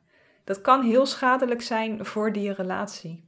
dat 0.44 0.60
kan 0.60 0.82
heel 0.82 1.06
schadelijk 1.06 1.62
zijn 1.62 2.04
voor 2.04 2.32
die 2.32 2.52
relatie. 2.52 3.25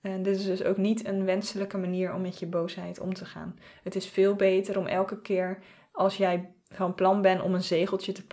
En 0.00 0.22
dit 0.22 0.36
is 0.36 0.44
dus 0.44 0.64
ook 0.64 0.76
niet 0.76 1.06
een 1.06 1.24
wenselijke 1.24 1.78
manier 1.78 2.14
om 2.14 2.20
met 2.20 2.38
je 2.38 2.46
boosheid 2.46 3.00
om 3.00 3.14
te 3.14 3.24
gaan. 3.24 3.58
Het 3.82 3.94
is 3.94 4.06
veel 4.06 4.34
beter 4.34 4.78
om 4.78 4.86
elke 4.86 5.20
keer 5.20 5.58
als 5.92 6.16
jij 6.16 6.52
van 6.68 6.94
plan 6.94 7.22
bent 7.22 7.42
om 7.42 7.54
een 7.54 7.62
zegeltje 7.62 8.12
te 8.12 8.26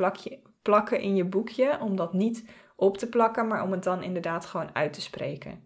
plakken 0.62 1.00
in 1.00 1.16
je 1.16 1.26
boekje, 1.26 1.80
om 1.82 1.96
dat 1.96 2.14
niet 2.14 2.46
op 2.76 2.98
te 2.98 3.10
plakken, 3.10 3.48
maar 3.48 3.64
om 3.64 3.72
het 3.72 3.84
dan 3.84 4.04
inderdaad 4.04 4.46
gewoon 4.46 4.76
uit 4.76 4.94
te 4.94 5.02
spreken. 5.02 5.64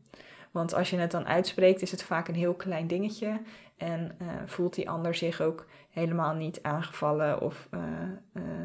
Want 0.52 0.74
als 0.74 0.90
je 0.90 0.98
het 0.98 1.12
dan 1.12 1.28
uitspreekt, 1.28 1.82
is 1.82 1.92
het 1.92 2.04
vaak 2.04 2.28
een 2.28 2.36
heel 2.36 2.54
klein 2.54 2.88
dingetje. 2.88 3.42
En 3.78 4.18
uh, 4.22 4.28
voelt 4.46 4.76
die 4.76 4.90
ander 4.90 5.16
zich 5.16 5.42
ook 5.42 5.66
helemaal 5.90 6.34
niet 6.34 6.64
aangevallen 6.64 7.42
of 7.42 7.68
uh, 7.72 7.82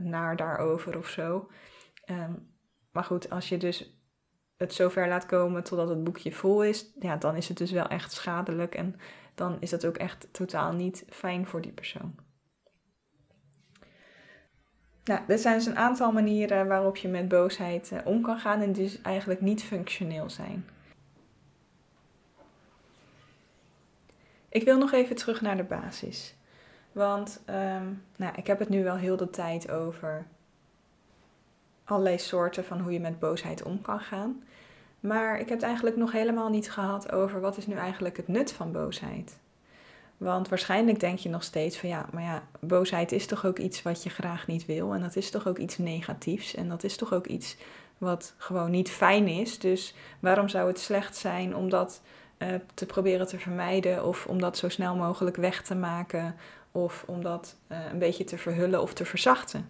naar 0.03 0.37
daarover 0.37 0.99
of 0.99 1.09
zo. 1.09 1.49
Um, 2.11 2.53
maar 2.92 3.05
goed, 3.05 3.31
als 3.31 3.49
je 3.49 3.57
dus 3.57 3.99
het 4.64 4.74
zover 4.74 5.09
laat 5.09 5.27
komen 5.27 5.64
totdat 5.64 5.88
het 5.88 6.05
boekje 6.05 6.33
vol 6.33 6.64
is, 6.64 6.92
ja, 7.00 7.16
dan 7.16 7.37
is 7.37 7.48
het 7.48 7.57
dus 7.57 7.70
wel 7.70 7.87
echt 7.87 8.12
schadelijk. 8.12 8.74
En 8.74 8.96
dan 9.35 9.57
is 9.61 9.70
dat 9.70 9.87
ook 9.87 9.96
echt 9.96 10.29
totaal 10.31 10.72
niet 10.72 11.05
fijn 11.09 11.46
voor 11.46 11.61
die 11.61 11.72
persoon. 11.72 12.14
Nou, 15.05 15.20
dit 15.27 15.40
zijn 15.40 15.57
dus 15.57 15.66
een 15.66 15.77
aantal 15.77 16.12
manieren 16.12 16.66
waarop 16.66 16.96
je 16.96 17.09
met 17.09 17.29
boosheid 17.29 17.92
om 18.05 18.22
kan 18.22 18.38
gaan 18.38 18.61
en 18.61 18.72
dus 18.72 19.03
eigenlijk 19.03 19.40
niet 19.40 19.62
functioneel 19.62 20.31
zijn. 20.31 20.68
Ik 24.48 24.64
wil 24.64 24.79
nog 24.79 24.92
even 24.92 25.16
terug 25.16 25.40
naar 25.40 25.57
de 25.57 25.64
basis. 25.64 26.35
Want 26.92 27.42
um, 27.46 28.03
nou, 28.16 28.35
ik 28.37 28.46
heb 28.46 28.59
het 28.59 28.68
nu 28.68 28.83
wel 28.83 28.96
heel 28.96 29.16
de 29.16 29.31
tijd 29.31 29.70
over 29.70 30.27
allerlei 31.85 32.18
soorten 32.18 32.64
van 32.64 32.81
hoe 32.81 32.92
je 32.92 33.01
met 33.01 33.18
boosheid 33.18 33.62
om 33.62 33.81
kan 33.81 34.01
gaan. 34.01 34.42
Maar 35.01 35.35
ik 35.40 35.49
heb 35.49 35.59
het 35.59 35.66
eigenlijk 35.66 35.97
nog 35.97 36.12
helemaal 36.12 36.49
niet 36.49 36.70
gehad 36.70 37.12
over 37.12 37.40
wat 37.40 37.57
is 37.57 37.66
nu 37.66 37.75
eigenlijk 37.75 38.16
het 38.16 38.29
nut 38.29 38.53
van 38.53 38.73
boosheid. 38.73 39.38
Want 40.16 40.49
waarschijnlijk 40.49 41.01
denk 41.01 41.18
je 41.18 41.29
nog 41.29 41.42
steeds 41.42 41.79
van 41.79 41.88
ja, 41.88 42.07
maar 42.12 42.23
ja, 42.23 42.42
boosheid 42.61 43.12
is 43.12 43.27
toch 43.27 43.47
ook 43.47 43.59
iets 43.59 43.83
wat 43.83 44.03
je 44.03 44.11
graag 44.11 44.47
niet 44.47 44.66
wil. 44.66 44.94
En 44.94 45.01
dat 45.01 45.16
is 45.16 45.31
toch 45.31 45.49
ook 45.49 45.59
iets 45.59 45.79
negatiefs. 45.79 46.55
En 46.55 46.68
dat 46.68 46.85
is 46.85 46.97
toch 46.97 47.12
ook 47.12 47.27
iets 47.27 47.57
wat 47.99 48.35
gewoon 48.37 48.70
niet 48.70 48.90
fijn 48.90 49.29
is. 49.29 49.59
Dus 49.59 49.94
waarom 50.20 50.49
zou 50.49 50.68
het 50.68 50.79
slecht 50.79 51.16
zijn 51.16 51.57
om 51.57 51.68
dat 51.68 52.01
uh, 52.38 52.49
te 52.75 52.87
proberen 52.87 53.27
te 53.27 53.38
vermijden 53.38 54.05
of 54.07 54.27
om 54.27 54.40
dat 54.40 54.57
zo 54.57 54.68
snel 54.68 54.97
mogelijk 54.97 55.37
weg 55.37 55.62
te 55.62 55.75
maken 55.75 56.35
of 56.73 57.05
om 57.07 57.23
dat 57.23 57.57
uh, 57.68 57.79
een 57.92 57.99
beetje 57.99 58.25
te 58.25 58.38
verhullen 58.38 58.83
of 58.83 58.94
te 58.94 59.05
verzachten. 59.05 59.68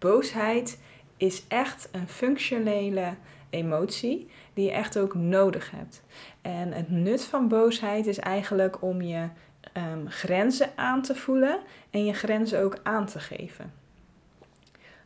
Boosheid 0.00 0.78
is 1.16 1.44
echt 1.48 1.88
een 1.92 2.08
functionele 2.08 3.14
emotie 3.50 4.30
die 4.54 4.64
je 4.64 4.70
echt 4.70 4.98
ook 4.98 5.14
nodig 5.14 5.70
hebt. 5.70 6.02
En 6.42 6.72
het 6.72 6.90
nut 6.90 7.24
van 7.24 7.48
boosheid 7.48 8.06
is 8.06 8.18
eigenlijk 8.18 8.82
om 8.82 9.02
je 9.02 9.28
um, 9.76 10.10
grenzen 10.10 10.70
aan 10.76 11.02
te 11.02 11.14
voelen 11.14 11.58
en 11.90 12.04
je 12.04 12.12
grenzen 12.12 12.60
ook 12.60 12.78
aan 12.82 13.06
te 13.06 13.18
geven. 13.18 13.72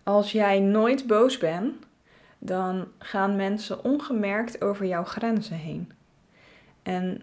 Als 0.02 0.32
jij 0.32 0.60
nooit 0.60 1.06
boos 1.06 1.38
bent, 1.38 1.74
dan 2.38 2.88
gaan 2.98 3.36
mensen 3.36 3.84
ongemerkt 3.84 4.62
over 4.62 4.86
jouw 4.86 5.04
grenzen 5.04 5.56
heen. 5.56 5.92
En 6.82 7.22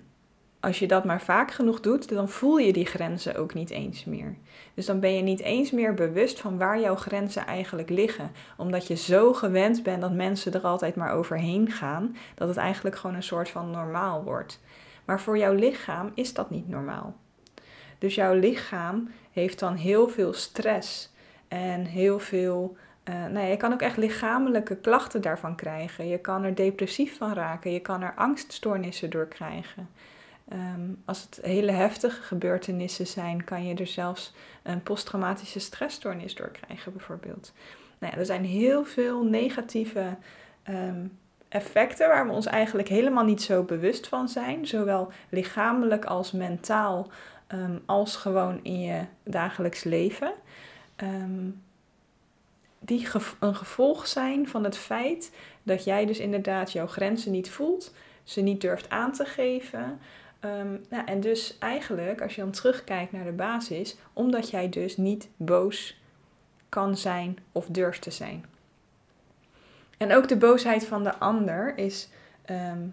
als 0.62 0.80
je 0.80 0.88
dat 0.88 1.06
maar 1.06 1.22
vaak 1.22 1.52
genoeg 1.52 1.80
doet, 1.80 2.10
dan 2.10 2.30
voel 2.30 2.58
je 2.58 2.74
die 2.74 2.86
grenzen 2.86 3.36
ook 3.36 3.54
niet 3.54 3.70
eens 3.70 4.06
meer. 4.06 4.36
Dus 4.74 4.86
dan 4.86 5.00
ben 5.00 5.16
je 5.16 5.22
niet 5.22 5.40
eens 5.40 5.72
meer 5.72 5.94
bewust 5.94 6.40
van 6.40 6.58
waar 6.58 6.80
jouw 6.80 6.96
grenzen 6.96 7.46
eigenlijk 7.46 7.90
liggen. 7.90 8.32
Omdat 8.58 8.88
je 8.88 8.96
zo 8.96 9.34
gewend 9.34 9.84
bent 9.84 10.02
dat 10.02 10.14
mensen 10.14 10.54
er 10.54 10.62
altijd 10.62 10.96
maar 10.96 11.12
overheen 11.12 11.72
gaan, 11.72 12.16
dat 12.36 12.48
het 12.48 12.58
eigenlijk 12.58 12.96
gewoon 12.96 13.16
een 13.16 13.24
soort 13.24 13.50
van 13.50 13.72
normaal 13.72 14.24
wordt. 14.24 14.60
Maar 15.06 15.22
voor 15.22 15.38
jouw 15.38 15.54
lichaam 15.54 16.12
is 16.14 16.34
dat 16.34 16.50
niet 16.50 16.70
normaal. 16.70 17.16
Dus 17.98 18.16
jouw 18.16 18.34
lichaam 18.34 19.10
heeft 19.32 19.60
dan 19.60 19.76
heel 19.76 20.08
veel 20.08 20.34
stress 20.34 21.14
en 21.48 21.86
heel 21.86 22.20
veel 22.20 22.78
uh, 23.10 23.16
nou 23.16 23.40
ja, 23.40 23.52
je 23.52 23.58
kan 23.58 23.74
ook 23.74 23.82
echt 23.82 23.98
lichamelijke 23.98 24.76
klachten 24.76 25.22
daarvan 25.22 25.56
krijgen. 25.56 26.08
Je 26.08 26.18
kan 26.18 26.44
er 26.44 26.56
depressief 26.56 27.18
van 27.18 27.34
raken. 27.34 27.72
Je 27.72 27.80
kan 27.80 28.02
er 28.02 28.14
angststoornissen 28.16 29.10
door 29.10 29.28
krijgen. 29.28 29.90
Um, 30.54 31.02
als 31.06 31.22
het 31.22 31.40
hele 31.42 31.72
heftige 31.72 32.22
gebeurtenissen 32.22 33.08
zijn, 33.08 33.44
kan 33.44 33.66
je 33.66 33.76
er 33.76 33.88
zelfs 33.88 34.34
een 34.64 34.84
posttraumatische 34.84 35.60
stressstoornis 35.60 36.36
door 36.36 36.52
krijgen, 36.52 36.92
bijvoorbeeld. 36.92 37.54
Nou 38.00 38.14
ja, 38.14 38.20
er 38.20 38.26
zijn 38.26 38.46
heel 38.46 38.86
veel 38.86 39.24
negatieve 39.24 40.16
um, 40.70 41.18
effecten 41.50 42.08
waar 42.08 42.26
we 42.28 42.32
ons 42.32 42.46
eigenlijk 42.46 42.88
helemaal 42.88 43.24
niet 43.24 43.42
zo 43.42 43.64
bewust 43.64 44.08
van 44.08 44.30
zijn, 44.30 44.68
zowel 44.68 45.12
lichamelijk 45.30 46.06
als 46.06 46.32
mentaal, 46.32 47.08
um, 47.54 47.82
als 47.86 48.16
gewoon 48.16 48.60
in 48.64 48.82
je 48.82 49.02
dagelijks 49.24 49.84
leven. 49.84 50.34
Die 52.80 53.08
een 53.40 53.56
gevolg 53.56 54.08
zijn 54.08 54.48
van 54.48 54.64
het 54.64 54.78
feit 54.78 55.32
dat 55.64 55.84
jij 55.84 56.06
dus 56.06 56.20
inderdaad 56.20 56.72
jouw 56.72 56.88
grenzen 56.88 57.32
niet 57.32 57.50
voelt, 57.50 57.94
ze 58.24 58.42
niet 58.42 58.62
durft 58.62 58.90
aan 58.90 59.12
te 59.12 59.26
geven. 59.26 60.00
Ehm, 60.42 60.78
nou, 60.90 61.06
en 61.06 61.20
dus 61.20 61.58
eigenlijk, 61.58 62.22
als 62.22 62.36
je 62.36 62.42
dan 62.42 62.52
terugkijkt 62.52 63.12
naar 63.12 63.24
de 63.24 63.32
basis, 63.32 63.98
omdat 64.14 64.50
jij 64.50 64.70
dus 64.70 64.98
niet 64.98 65.30
boos 65.38 66.02
kan 66.70 66.98
zijn 66.98 67.38
of 67.52 67.66
durft 67.66 68.02
te 68.02 68.12
zijn. 68.12 68.46
En 69.98 70.14
ook 70.16 70.28
de 70.28 70.38
boosheid 70.38 70.86
van 70.86 71.04
de 71.04 71.18
ander 71.18 71.78
is 71.78 72.10
ehm, 72.46 72.88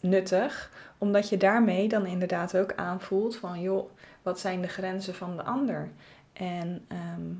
nuttig, 0.00 0.70
omdat 0.98 1.28
je 1.28 1.36
daarmee 1.36 1.88
dan 1.88 2.06
inderdaad 2.06 2.56
ook 2.56 2.74
aanvoelt 2.74 3.36
van, 3.36 3.60
joh, 3.60 3.90
wat 4.22 4.40
zijn 4.40 4.60
de 4.60 4.68
grenzen 4.68 5.14
van 5.14 5.36
de 5.36 5.42
ander? 5.42 5.90
En 6.32 6.84
ehm, 6.88 7.32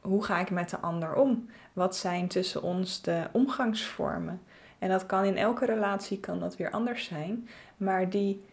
hoe 0.00 0.24
ga 0.24 0.40
ik 0.40 0.50
met 0.50 0.70
de 0.70 0.78
ander 0.78 1.14
om? 1.14 1.48
Wat 1.72 1.96
zijn 1.96 2.28
tussen 2.28 2.62
ons 2.62 3.02
de 3.02 3.22
omgangsvormen? 3.32 4.40
En 4.78 4.88
dat 4.88 5.06
kan 5.06 5.24
in 5.24 5.36
elke 5.36 5.64
relatie 5.64 6.20
kan 6.20 6.40
dat 6.40 6.56
weer 6.56 6.70
anders 6.70 7.04
zijn, 7.04 7.48
maar 7.76 8.10
die, 8.10 8.44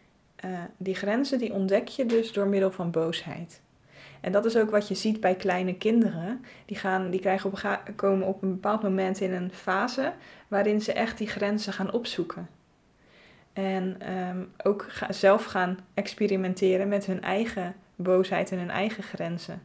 uh, 0.45 0.59
die 0.77 0.95
grenzen 0.95 1.37
die 1.37 1.53
ontdek 1.53 1.87
je 1.87 2.05
dus 2.05 2.33
door 2.33 2.47
middel 2.47 2.71
van 2.71 2.91
boosheid. 2.91 3.61
En 4.21 4.31
dat 4.31 4.45
is 4.45 4.57
ook 4.57 4.69
wat 4.69 4.87
je 4.87 4.95
ziet 4.95 5.19
bij 5.19 5.35
kleine 5.35 5.75
kinderen. 5.75 6.45
Die, 6.65 6.77
gaan, 6.77 7.09
die 7.09 7.19
krijgen 7.19 7.49
op, 7.51 7.81
komen 7.95 8.27
op 8.27 8.41
een 8.41 8.51
bepaald 8.51 8.81
moment 8.81 9.19
in 9.19 9.33
een 9.33 9.51
fase 9.53 10.13
waarin 10.47 10.81
ze 10.81 10.93
echt 10.93 11.17
die 11.17 11.27
grenzen 11.27 11.73
gaan 11.73 11.91
opzoeken. 11.91 12.49
En 13.53 13.97
um, 14.29 14.51
ook 14.63 14.87
zelf 15.09 15.45
gaan 15.45 15.79
experimenteren 15.93 16.87
met 16.87 17.05
hun 17.05 17.21
eigen 17.21 17.75
boosheid 17.95 18.51
en 18.51 18.57
hun 18.57 18.69
eigen 18.69 19.03
grenzen. 19.03 19.61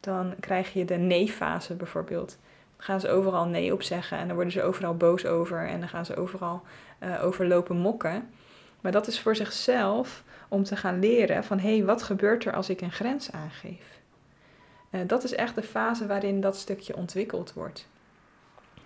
Dan 0.00 0.34
krijg 0.40 0.72
je 0.72 0.84
de 0.84 0.96
nee-fase 0.96 1.74
bijvoorbeeld. 1.74 2.38
Dan 2.76 2.86
gaan 2.86 3.00
ze 3.00 3.08
overal 3.08 3.46
nee 3.46 3.72
op 3.72 3.82
zeggen 3.82 4.18
en 4.18 4.26
dan 4.26 4.34
worden 4.34 4.52
ze 4.52 4.62
overal 4.62 4.96
boos 4.96 5.26
over 5.26 5.68
en 5.68 5.80
dan 5.80 5.88
gaan 5.88 6.06
ze 6.06 6.16
overal 6.16 6.62
uh, 7.02 7.24
overlopen 7.24 7.76
mokken. 7.76 8.28
Maar 8.80 8.92
dat 8.92 9.06
is 9.06 9.20
voor 9.20 9.36
zichzelf 9.36 10.24
om 10.48 10.64
te 10.64 10.76
gaan 10.76 10.98
leren 10.98 11.44
van 11.44 11.58
hé, 11.58 11.76
hey, 11.76 11.84
wat 11.84 12.02
gebeurt 12.02 12.44
er 12.44 12.52
als 12.52 12.68
ik 12.68 12.80
een 12.80 12.92
grens 12.92 13.32
aangeef? 13.32 14.00
Uh, 14.90 15.00
dat 15.06 15.24
is 15.24 15.34
echt 15.34 15.54
de 15.54 15.62
fase 15.62 16.06
waarin 16.06 16.40
dat 16.40 16.56
stukje 16.56 16.96
ontwikkeld 16.96 17.52
wordt. 17.52 17.88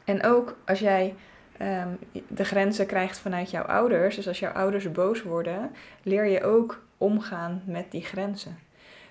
En 0.05 0.25
ook 0.25 0.57
als 0.65 0.79
jij 0.79 1.15
um, 1.61 1.99
de 2.29 2.45
grenzen 2.45 2.87
krijgt 2.87 3.19
vanuit 3.19 3.51
jouw 3.51 3.65
ouders, 3.65 4.17
dus 4.17 4.29
als 4.29 4.39
jouw 4.39 4.53
ouders 4.53 4.93
boos 4.93 5.23
worden, 5.23 5.71
leer 6.03 6.27
je 6.27 6.43
ook 6.43 6.83
omgaan 6.99 7.63
met 7.67 7.91
die 7.91 8.03
grenzen. 8.03 8.59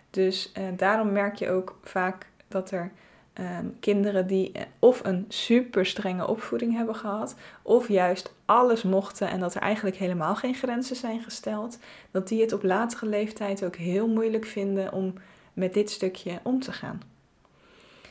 Dus 0.10 0.52
uh, 0.58 0.64
daarom 0.78 1.12
merk 1.12 1.36
je 1.36 1.50
ook 1.50 1.80
vaak 1.84 2.28
dat 2.48 2.72
er 2.72 2.92
um, 3.40 3.78
kinderen 3.80 4.28
die 4.28 4.52
eh, 4.52 4.62
of 4.80 5.04
een 5.04 5.26
super 5.28 5.86
strenge 5.86 6.28
opvoeding 6.28 6.76
hebben 6.76 6.96
gehad, 6.96 7.36
of 7.62 7.88
juist 7.88 8.34
alles 8.46 8.84
mochten 8.84 9.30
en 9.30 9.40
dat 9.40 9.56
er 9.56 9.62
eigenlijk 9.62 9.96
helemaal 9.96 10.36
geen 10.36 10.56
grenzen 10.56 10.96
zijn 10.96 11.22
gesteld, 11.22 11.78
dat 12.12 12.28
die 12.28 12.42
het 12.42 12.54
op 12.54 12.64
latere 12.64 13.06
leeftijd 13.06 13.64
ook 13.64 13.76
heel 13.76 14.08
moeilijk 14.08 14.46
vinden 14.46 14.94
om 14.94 15.14
met 15.54 15.74
dit 15.74 15.90
stukje 15.90 16.40
om 16.44 16.60
te 16.60 16.72
gaan. 16.72 17.02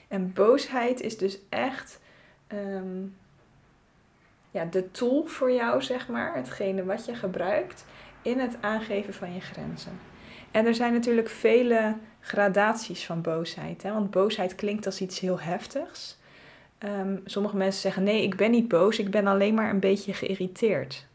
En 0.08 0.32
boosheid 0.32 1.00
is 1.00 1.18
dus 1.18 1.38
echt 1.48 2.00
um, 2.52 3.16
ja, 4.50 4.64
de 4.64 4.90
tool 4.90 5.24
voor 5.26 5.52
jou, 5.52 5.82
zeg 5.82 6.08
maar, 6.08 6.34
hetgene 6.34 6.84
wat 6.84 7.04
je 7.04 7.14
gebruikt 7.14 7.84
in 8.22 8.38
het 8.38 8.56
aangeven 8.60 9.14
van 9.14 9.34
je 9.34 9.40
grenzen. 9.40 10.09
En 10.50 10.66
er 10.66 10.74
zijn 10.74 10.92
natuurlijk 10.92 11.28
vele 11.28 11.94
gradaties 12.20 13.06
van 13.06 13.22
boosheid. 13.22 13.82
Hè? 13.82 13.92
Want 13.92 14.10
boosheid 14.10 14.54
klinkt 14.54 14.86
als 14.86 15.00
iets 15.00 15.20
heel 15.20 15.40
heftigs. 15.40 16.18
Um, 16.78 17.20
sommige 17.24 17.56
mensen 17.56 17.80
zeggen: 17.80 18.02
nee, 18.02 18.22
ik 18.22 18.36
ben 18.36 18.50
niet 18.50 18.68
boos, 18.68 18.98
ik 18.98 19.10
ben 19.10 19.26
alleen 19.26 19.54
maar 19.54 19.70
een 19.70 19.80
beetje 19.80 20.14
geïrriteerd. 20.14 21.06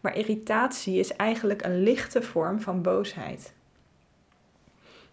Maar 0.00 0.16
irritatie 0.16 0.98
is 0.98 1.16
eigenlijk 1.16 1.64
een 1.64 1.82
lichte 1.82 2.22
vorm 2.22 2.60
van 2.60 2.82
boosheid. 2.82 3.52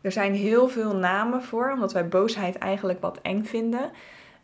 Er 0.01 0.11
zijn 0.11 0.33
heel 0.33 0.67
veel 0.67 0.95
namen 0.95 1.43
voor, 1.43 1.71
omdat 1.71 1.93
wij 1.93 2.07
boosheid 2.07 2.57
eigenlijk 2.57 3.01
wat 3.01 3.19
eng 3.21 3.43
vinden, 3.43 3.91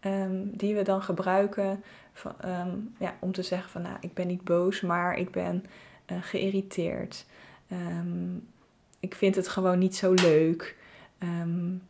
um, 0.01 0.57
die 0.57 0.75
we 0.75 0.81
dan 0.81 1.01
gebruiken 1.01 1.83
um, 2.45 2.95
ja, 2.97 3.15
om 3.19 3.31
te 3.31 3.43
zeggen 3.43 3.69
van 3.69 3.81
nou, 3.81 3.95
ik 3.99 4.13
ben 4.13 4.27
niet 4.27 4.43
boos, 4.43 4.81
maar 4.81 5.17
ik 5.17 5.31
ben 5.31 5.65
uh, 6.11 6.17
geïrriteerd. 6.21 7.25
Ik 9.01 9.15
vind 9.15 9.35
het 9.35 9.47
gewoon 9.47 9.79
niet 9.79 9.95
zo 9.95 10.13
leuk. 10.13 10.75
Um, 11.23 11.81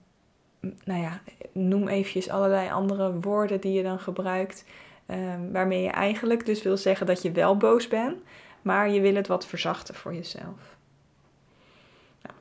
nou 0.83 1.01
ja, 1.01 1.21
noem 1.51 1.87
eventjes 1.87 2.29
allerlei 2.29 2.69
andere 2.69 3.19
woorden 3.19 3.61
die 3.61 3.73
je 3.73 3.83
dan 3.83 3.99
gebruikt. 3.99 4.65
waarmee 5.51 5.81
je 5.81 5.89
eigenlijk 5.89 6.45
dus 6.45 6.61
wil 6.61 6.77
zeggen 6.77 7.05
dat 7.05 7.21
je 7.21 7.31
wel 7.31 7.57
boos 7.57 7.87
bent, 7.87 8.21
maar 8.61 8.89
je 8.89 9.01
wil 9.01 9.15
het 9.15 9.27
wat 9.27 9.45
verzachten 9.45 9.95
voor 9.95 10.13
jezelf. 10.13 10.77
Nou, 12.21 12.35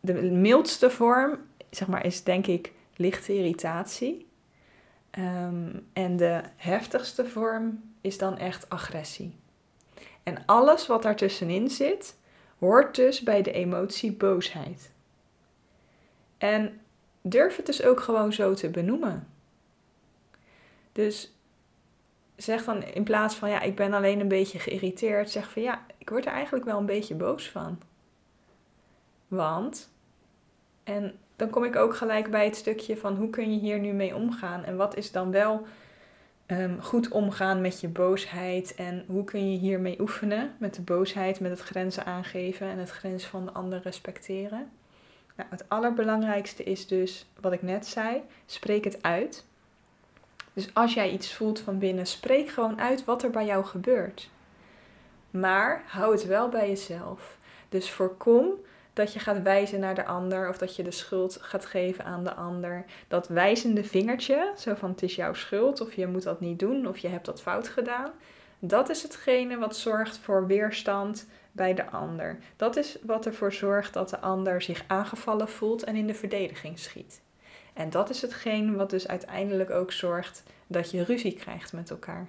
de 0.00 0.30
mildste 0.30 0.90
vorm, 0.90 1.38
zeg 1.70 1.88
maar, 1.88 2.06
is 2.06 2.22
denk 2.22 2.46
ik 2.46 2.72
lichte 2.96 3.36
irritatie. 3.36 4.28
Um, 5.18 5.86
en 5.92 6.16
de 6.16 6.40
heftigste 6.56 7.26
vorm 7.26 7.82
is 8.00 8.18
dan 8.18 8.38
echt 8.38 8.70
agressie. 8.70 9.36
En 10.22 10.42
alles 10.46 10.86
wat 10.86 11.02
daartussenin 11.02 11.70
zit, 11.70 12.16
hoort 12.60 12.94
dus 12.94 13.20
bij 13.20 13.42
de 13.42 13.52
emotie 13.52 14.12
boosheid. 14.12 14.90
En 16.38 16.80
durf 17.22 17.56
het 17.56 17.66
dus 17.66 17.82
ook 17.82 18.00
gewoon 18.00 18.32
zo 18.32 18.54
te 18.54 18.68
benoemen. 18.68 19.28
Dus 20.92 21.32
zeg 22.36 22.64
dan 22.64 22.82
in 22.82 23.04
plaats 23.04 23.34
van 23.34 23.50
ja, 23.50 23.60
ik 23.60 23.76
ben 23.76 23.92
alleen 23.92 24.20
een 24.20 24.28
beetje 24.28 24.58
geïrriteerd, 24.58 25.30
zeg 25.30 25.50
van 25.50 25.62
ja, 25.62 25.86
ik 25.98 26.10
word 26.10 26.26
er 26.26 26.32
eigenlijk 26.32 26.64
wel 26.64 26.78
een 26.78 26.86
beetje 26.86 27.14
boos 27.14 27.50
van. 27.50 27.80
Want, 29.28 29.90
en 30.84 31.18
dan 31.36 31.50
kom 31.50 31.64
ik 31.64 31.76
ook 31.76 31.96
gelijk 31.96 32.30
bij 32.30 32.44
het 32.44 32.56
stukje 32.56 32.96
van 32.96 33.16
hoe 33.16 33.30
kun 33.30 33.52
je 33.52 33.58
hier 33.58 33.78
nu 33.78 33.92
mee 33.92 34.14
omgaan 34.14 34.64
en 34.64 34.76
wat 34.76 34.96
is 34.96 35.12
dan 35.12 35.30
wel 35.30 35.66
um, 36.50 36.82
goed 36.82 37.08
omgaan 37.08 37.60
met 37.60 37.80
je 37.80 37.88
boosheid 37.88 38.74
en 38.74 39.04
hoe 39.06 39.24
kun 39.24 39.52
je 39.52 39.58
hiermee 39.58 40.00
oefenen 40.00 40.54
met 40.58 40.74
de 40.74 40.82
boosheid, 40.82 41.40
met 41.40 41.50
het 41.50 41.60
grenzen 41.60 42.04
aangeven 42.04 42.66
en 42.66 42.78
het 42.78 42.90
grens 42.90 43.24
van 43.24 43.44
de 43.44 43.52
ander 43.52 43.80
respecteren. 43.82 44.70
Nou, 45.36 45.48
het 45.50 45.64
allerbelangrijkste 45.68 46.62
is 46.62 46.86
dus 46.86 47.26
wat 47.40 47.52
ik 47.52 47.62
net 47.62 47.86
zei, 47.86 48.22
spreek 48.46 48.84
het 48.84 49.02
uit. 49.02 49.46
Dus 50.52 50.74
als 50.74 50.94
jij 50.94 51.10
iets 51.10 51.34
voelt 51.34 51.60
van 51.60 51.78
binnen, 51.78 52.06
spreek 52.06 52.48
gewoon 52.48 52.80
uit 52.80 53.04
wat 53.04 53.22
er 53.22 53.30
bij 53.30 53.46
jou 53.46 53.64
gebeurt. 53.64 54.30
Maar 55.30 55.82
hou 55.86 56.12
het 56.12 56.26
wel 56.26 56.48
bij 56.48 56.68
jezelf. 56.68 57.38
Dus 57.68 57.90
voorkom 57.90 58.52
dat 59.00 59.12
je 59.12 59.18
gaat 59.18 59.42
wijzen 59.42 59.80
naar 59.80 59.94
de 59.94 60.04
ander 60.04 60.48
of 60.48 60.58
dat 60.58 60.76
je 60.76 60.82
de 60.82 60.90
schuld 60.90 61.38
gaat 61.40 61.66
geven 61.66 62.04
aan 62.04 62.24
de 62.24 62.34
ander. 62.34 62.84
Dat 63.08 63.28
wijzende 63.28 63.84
vingertje, 63.84 64.52
zo 64.56 64.74
van 64.74 64.90
het 64.90 65.02
is 65.02 65.14
jouw 65.14 65.34
schuld 65.34 65.80
of 65.80 65.94
je 65.94 66.06
moet 66.06 66.22
dat 66.22 66.40
niet 66.40 66.58
doen 66.58 66.86
of 66.86 66.98
je 66.98 67.08
hebt 67.08 67.26
dat 67.26 67.42
fout 67.42 67.68
gedaan. 67.68 68.10
Dat 68.58 68.88
is 68.88 69.02
hetgene 69.02 69.58
wat 69.58 69.76
zorgt 69.76 70.18
voor 70.18 70.46
weerstand 70.46 71.26
bij 71.52 71.74
de 71.74 71.90
ander. 71.90 72.38
Dat 72.56 72.76
is 72.76 72.98
wat 73.02 73.26
ervoor 73.26 73.52
zorgt 73.52 73.92
dat 73.92 74.10
de 74.10 74.18
ander 74.18 74.62
zich 74.62 74.84
aangevallen 74.86 75.48
voelt 75.48 75.84
en 75.84 75.96
in 75.96 76.06
de 76.06 76.14
verdediging 76.14 76.78
schiet. 76.78 77.20
En 77.72 77.90
dat 77.90 78.10
is 78.10 78.22
hetgeen 78.22 78.76
wat 78.76 78.90
dus 78.90 79.08
uiteindelijk 79.08 79.70
ook 79.70 79.92
zorgt 79.92 80.42
dat 80.66 80.90
je 80.90 81.04
ruzie 81.04 81.34
krijgt 81.34 81.72
met 81.72 81.90
elkaar. 81.90 82.28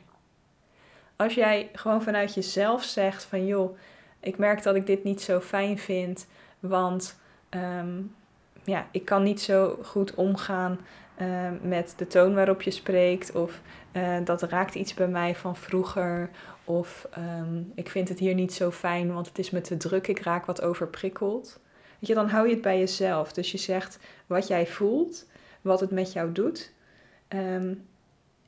Als 1.15 1.33
jij 1.33 1.69
gewoon 1.73 2.01
vanuit 2.01 2.33
jezelf 2.33 2.83
zegt 2.83 3.23
van 3.23 3.45
joh, 3.45 3.77
ik 4.19 4.37
merk 4.37 4.63
dat 4.63 4.75
ik 4.75 4.85
dit 4.85 5.03
niet 5.03 5.21
zo 5.21 5.39
fijn 5.39 5.77
vind, 5.77 6.27
want 6.61 7.19
ehm, 7.49 8.01
ja, 8.63 8.87
ik 8.91 9.05
kan 9.05 9.23
niet 9.23 9.41
zo 9.41 9.79
goed 9.83 10.15
omgaan 10.15 10.79
uh, 11.21 11.49
met 11.61 11.93
de 11.97 12.07
toon 12.07 12.33
waarop 12.33 12.61
je 12.61 12.71
spreekt. 12.71 13.35
Of 13.35 13.61
uh, 13.93 14.17
dat 14.23 14.41
raakt 14.41 14.75
iets 14.75 14.93
bij 14.93 15.07
mij 15.07 15.35
van 15.35 15.55
vroeger. 15.55 16.29
Of 16.63 17.07
um, 17.17 17.71
ik 17.75 17.89
vind 17.89 18.09
het 18.09 18.19
hier 18.19 18.33
niet 18.33 18.53
zo 18.53 18.71
fijn, 18.71 19.13
want 19.13 19.27
het 19.27 19.39
is 19.39 19.49
me 19.49 19.61
te 19.61 19.77
druk. 19.77 20.07
Ik 20.07 20.19
raak 20.19 20.45
wat 20.45 20.61
overprikkeld. 20.61 21.59
Weet 21.99 22.09
je, 22.09 22.13
dan 22.13 22.29
hou 22.29 22.47
je 22.47 22.53
het 22.53 22.61
bij 22.61 22.79
jezelf. 22.79 23.33
Dus 23.33 23.51
je 23.51 23.57
zegt 23.57 23.99
wat 24.27 24.47
jij 24.47 24.67
voelt, 24.67 25.25
wat 25.61 25.79
het 25.79 25.91
met 25.91 26.13
jou 26.13 26.31
doet. 26.31 26.73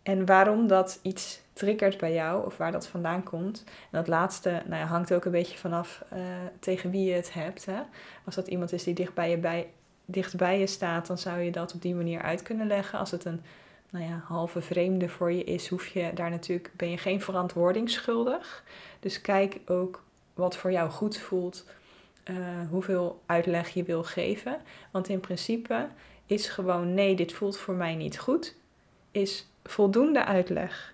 En 0.04 0.26
waarom 0.26 0.68
dat 0.68 1.00
iets 1.02 1.43
triggert 1.54 1.98
bij 1.98 2.14
jou 2.14 2.46
of 2.46 2.58
waar 2.58 2.72
dat 2.72 2.88
vandaan 2.88 3.24
komt. 3.24 3.64
En 3.66 3.98
dat 3.98 4.08
laatste 4.08 4.62
nou 4.66 4.82
ja, 4.82 4.88
hangt 4.88 5.14
ook 5.14 5.26
een 5.26 5.32
beetje 5.32 5.58
vanaf 5.58 6.04
uh, 6.14 6.20
tegen 6.60 6.92
wie 6.92 7.06
je 7.06 7.14
het 7.14 7.34
hebt. 7.34 7.66
Hè? 7.66 7.82
Als 8.26 8.36
dat 8.36 8.48
iemand 8.48 8.72
is 8.72 8.84
die 8.84 8.94
dicht 8.94 9.14
bij, 9.14 9.30
je 9.30 9.38
bij, 9.38 9.68
dicht 10.06 10.38
bij 10.38 10.60
je 10.60 10.68
staat, 10.68 11.08
dan 11.08 11.18
zou 11.18 11.40
je 11.40 11.52
dat 11.52 11.74
op 11.74 11.82
die 11.82 11.96
manier 11.96 12.22
uit 12.22 12.42
kunnen 12.42 12.68
leggen. 12.68 13.00
Als 13.00 13.12
het 13.12 13.26
een 13.26 13.42
nou 13.90 14.06
ja, 14.06 14.24
halve 14.26 14.62
vreemde 14.62 15.10
voor 15.10 15.32
je 15.32 15.44
is, 15.44 15.68
hoef 15.68 15.88
je 15.88 16.12
daar 16.14 16.30
natuurlijk, 16.30 16.72
ben 16.76 16.90
je 16.90 16.98
geen 16.98 17.22
verantwoording 17.22 17.90
schuldig. 17.90 18.64
Dus 19.00 19.22
kijk 19.22 19.60
ook 19.66 20.04
wat 20.34 20.58
voor 20.58 20.72
jou 20.72 20.90
goed 20.90 21.18
voelt, 21.18 21.66
uh, 22.30 22.38
hoeveel 22.70 23.22
uitleg 23.26 23.70
je 23.70 23.84
wil 23.84 24.04
geven. 24.04 24.62
Want 24.92 25.10
in 25.10 25.20
principe 25.20 25.88
is 26.26 26.48
gewoon 26.48 26.94
nee, 26.94 27.16
dit 27.16 27.34
voelt 27.34 27.58
voor 27.58 27.74
mij 27.74 27.96
niet 27.96 28.20
goed, 28.20 28.56
is 29.12 29.48
voldoende 29.64 30.26
uitleg. 30.26 30.93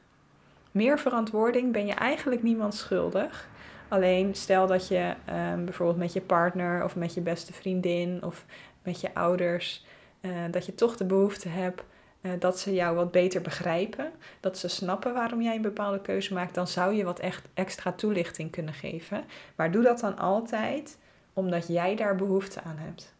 Meer 0.72 1.00
verantwoording 1.00 1.72
ben 1.72 1.86
je 1.86 1.94
eigenlijk 1.94 2.44
niemand 2.44 2.76
schuldig 2.76 3.50
Alleen 3.90 4.36
stel 4.36 4.68
dat 4.68 4.88
je 4.88 5.14
ehm, 5.26 5.66
bijvoorbeeld 5.66 5.98
met 5.98 6.14
je 6.14 6.22
partner 6.22 6.84
of 6.84 6.96
met 6.96 7.14
je 7.14 7.22
beste 7.22 7.54
vriendin 7.54 8.24
of 8.24 8.46
met 8.84 9.02
je 9.02 9.14
ouders, 9.14 9.86
uh, 10.22 10.32
dat 10.52 10.66
je 10.66 10.76
toch 10.76 10.98
de 10.98 11.06
behoefte 11.06 11.50
hebt 11.50 11.84
uh, 12.22 12.32
dat 12.40 12.60
ze 12.60 12.74
jou 12.74 12.96
wat 12.96 13.12
beter 13.12 13.42
begrijpen, 13.42 14.12
dat 14.40 14.58
ze 14.58 14.68
snappen 14.68 15.14
waarom 15.14 15.42
jij 15.42 15.56
een 15.56 15.62
bepaalde 15.62 16.02
keuze 16.02 16.34
maakt, 16.34 16.56
dan 16.56 16.68
zou 16.68 16.94
je 16.94 17.04
wat 17.04 17.20
echt 17.20 17.48
extra 17.54 17.92
toelichting 17.92 18.52
kunnen 18.52 18.74
geven. 18.74 19.24
Maar 19.56 19.72
doe 19.72 19.84
dat 19.84 20.00
dan 20.00 20.18
altijd 20.18 20.98
omdat 21.34 21.68
jij 21.68 21.96
daar 21.96 22.16
behoefte 22.16 22.62
aan 22.62 22.78
hebt. 22.78 23.16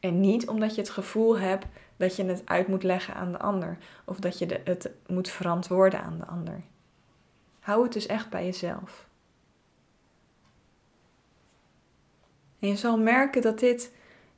En 0.00 0.20
niet 0.20 0.48
omdat 0.48 0.74
je 0.74 0.80
het 0.80 0.90
gevoel 0.90 1.38
hebt 1.38 1.66
dat 1.96 2.16
je 2.16 2.24
het 2.24 2.42
uit 2.44 2.68
moet 2.68 2.82
leggen 2.82 3.14
aan 3.14 3.32
de 3.32 3.38
ander 3.38 3.78
of 4.04 4.18
dat 4.18 4.38
je 4.38 4.60
het 4.64 4.90
moet 5.06 5.28
verantwoorden 5.28 6.02
aan 6.02 6.18
de 6.18 6.26
ander. 6.26 6.60
Hou 7.60 7.82
het 7.82 7.92
dus 7.92 8.06
echt 8.06 8.30
bij 8.30 8.44
jezelf. 8.44 9.06
En 12.58 12.68
je 12.68 12.76
zal 12.76 12.98
merken 12.98 13.42
dat 13.42 13.58
dit 13.58 13.92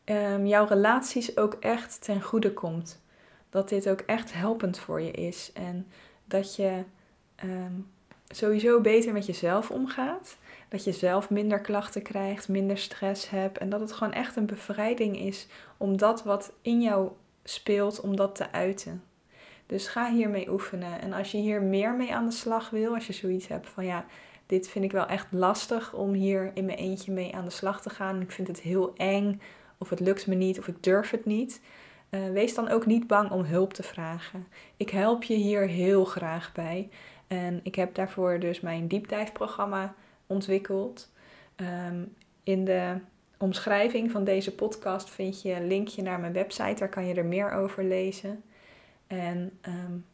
um, 0.05 0.47
jouw 0.47 0.67
relaties 0.67 1.37
ook 1.37 1.55
echt 1.55 2.03
ten 2.05 2.23
goede 2.23 2.53
komt. 2.53 3.03
Dat 3.51 3.69
dit 3.69 3.89
ook 3.89 4.01
echt 4.01 4.33
helpend 4.33 4.79
voor 4.79 5.01
je 5.01 5.11
is. 5.11 5.51
En 5.53 5.87
dat 6.25 6.57
je 6.57 6.83
um, 7.45 7.91
sowieso 8.29 8.81
beter 8.81 9.13
met 9.13 9.27
jezelf 9.27 9.71
omgaat. 9.71 10.37
Dat 10.69 10.85
je 10.85 10.93
zelf 10.93 11.31
minder 11.31 11.61
klachten 11.61 12.03
krijgt, 12.03 12.49
minder 12.49 12.79
stress 12.79 13.31
hebt. 13.31 13.59
En 13.59 13.69
dat 13.69 13.81
het 13.81 13.93
gewoon 13.93 14.13
echt 14.13 14.37
een 14.37 14.47
bevrijding 14.47 15.19
is 15.19 15.47
om 15.77 15.97
dat 15.97 16.25
wat 16.25 16.53
in 16.63 16.83
jou 16.83 17.11
speelt, 17.49 18.01
om 18.01 18.17
dat 18.17 18.35
te 18.35 18.53
uiten. 18.53 19.03
Dus 19.67 19.89
ga 19.89 20.13
hiermee 20.13 20.51
oefenen. 20.51 21.01
En 21.01 21.13
als 21.13 21.31
je 21.31 21.39
hier 21.39 21.63
meer 21.63 21.95
mee 21.95 22.15
aan 22.15 22.27
de 22.27 22.33
slag 22.33 22.71
wil, 22.71 22.95
als 22.95 23.07
je 23.07 23.13
zoiets 23.13 23.49
hebt 23.49 23.69
van 23.69 23.85
ja, 23.85 24.05
dit 24.47 24.69
vind 24.69 24.85
ik 24.85 24.93
wel 24.93 25.07
echt 25.07 25.27
lastig 25.31 25.95
om 25.95 26.13
hier 26.13 26.51
in 26.55 26.65
mijn 26.65 26.79
eentje 26.79 27.13
mee 27.13 27.35
aan 27.35 27.45
de 27.45 27.51
slag 27.51 27.83
te 27.83 27.91
gaan. 27.91 28.21
Ik 28.21 28.31
vind 28.31 28.49
het 28.49 28.61
heel 28.61 28.93
eng, 28.97 29.41
of 29.79 29.91
het 29.91 30.01
lukt 30.01 30.27
me 30.27 30.35
niet, 30.35 30.59
of 30.59 30.69
ik 30.69 30.83
durf 30.83 31.11
het 31.11 31.25
niet. 31.25 31.61
Uh, 32.11 32.31
wees 32.31 32.55
dan 32.55 32.69
ook 32.69 32.87
niet 32.87 33.07
bang 33.07 33.31
om 33.31 33.45
hulp 33.45 33.73
te 33.73 33.83
vragen. 33.83 34.47
Ik 34.77 34.91
help 34.91 35.23
je 35.23 35.35
hier 35.35 35.69
heel 35.69 36.05
graag 36.05 36.53
bij. 36.53 36.89
En 37.27 37.61
ik 37.63 37.75
heb 37.75 37.95
daarvoor 37.95 38.39
dus 38.39 38.61
mijn 38.61 38.89
diepdijfprogramma 38.89 39.95
ontwikkeld. 40.27 41.11
Um, 41.57 42.15
in 42.43 42.65
de 42.65 42.97
omschrijving 43.37 44.11
van 44.11 44.25
deze 44.25 44.55
podcast 44.55 45.11
vind 45.11 45.43
je 45.43 45.53
een 45.53 45.67
linkje 45.67 46.03
naar 46.03 46.21
mijn 46.21 46.33
website. 46.33 46.79
Daar 46.79 46.89
kan 46.89 47.07
je 47.07 47.15
er 47.15 47.25
meer 47.25 47.53
over 47.53 47.85
lezen. 47.85 48.43
En 49.07 49.59
um, 49.69 50.05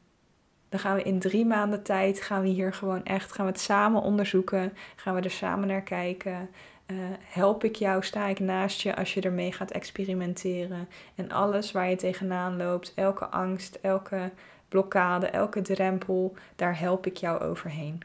dan 0.69 0.81
gaan 0.81 0.97
we 0.97 1.03
in 1.03 1.19
drie 1.19 1.47
maanden 1.47 1.83
tijd 1.83 2.21
gaan 2.21 2.43
we 2.43 2.49
hier 2.49 2.73
gewoon 2.73 3.05
echt 3.05 3.33
gaan 3.33 3.47
we 3.47 3.53
het 3.53 3.61
samen 3.61 4.03
onderzoeken. 4.03 4.73
Gaan 4.97 5.15
we 5.15 5.21
er 5.21 5.31
samen 5.31 5.69
naar 5.69 5.83
kijken. 5.83 6.51
Uh, 6.87 6.97
help 7.21 7.65
ik 7.65 7.77
jou, 7.77 8.05
sta 8.05 8.27
ik 8.27 8.39
naast 8.39 8.81
je 8.81 8.97
als 8.97 9.15
je 9.15 9.21
ermee 9.21 9.53
gaat 9.53 9.71
experimenteren. 9.71 10.89
En 11.15 11.31
alles 11.31 11.73
waar 11.73 11.91
je 11.91 11.97
tegenaan 11.97 12.57
loopt, 12.57 12.93
elke 12.95 13.27
angst, 13.27 13.79
elke 13.83 14.31
blokkade, 14.69 15.27
elke 15.27 15.61
drempel, 15.61 16.35
daar 16.57 16.79
help 16.79 17.07
ik 17.07 17.17
jou 17.17 17.41
overheen. 17.41 18.01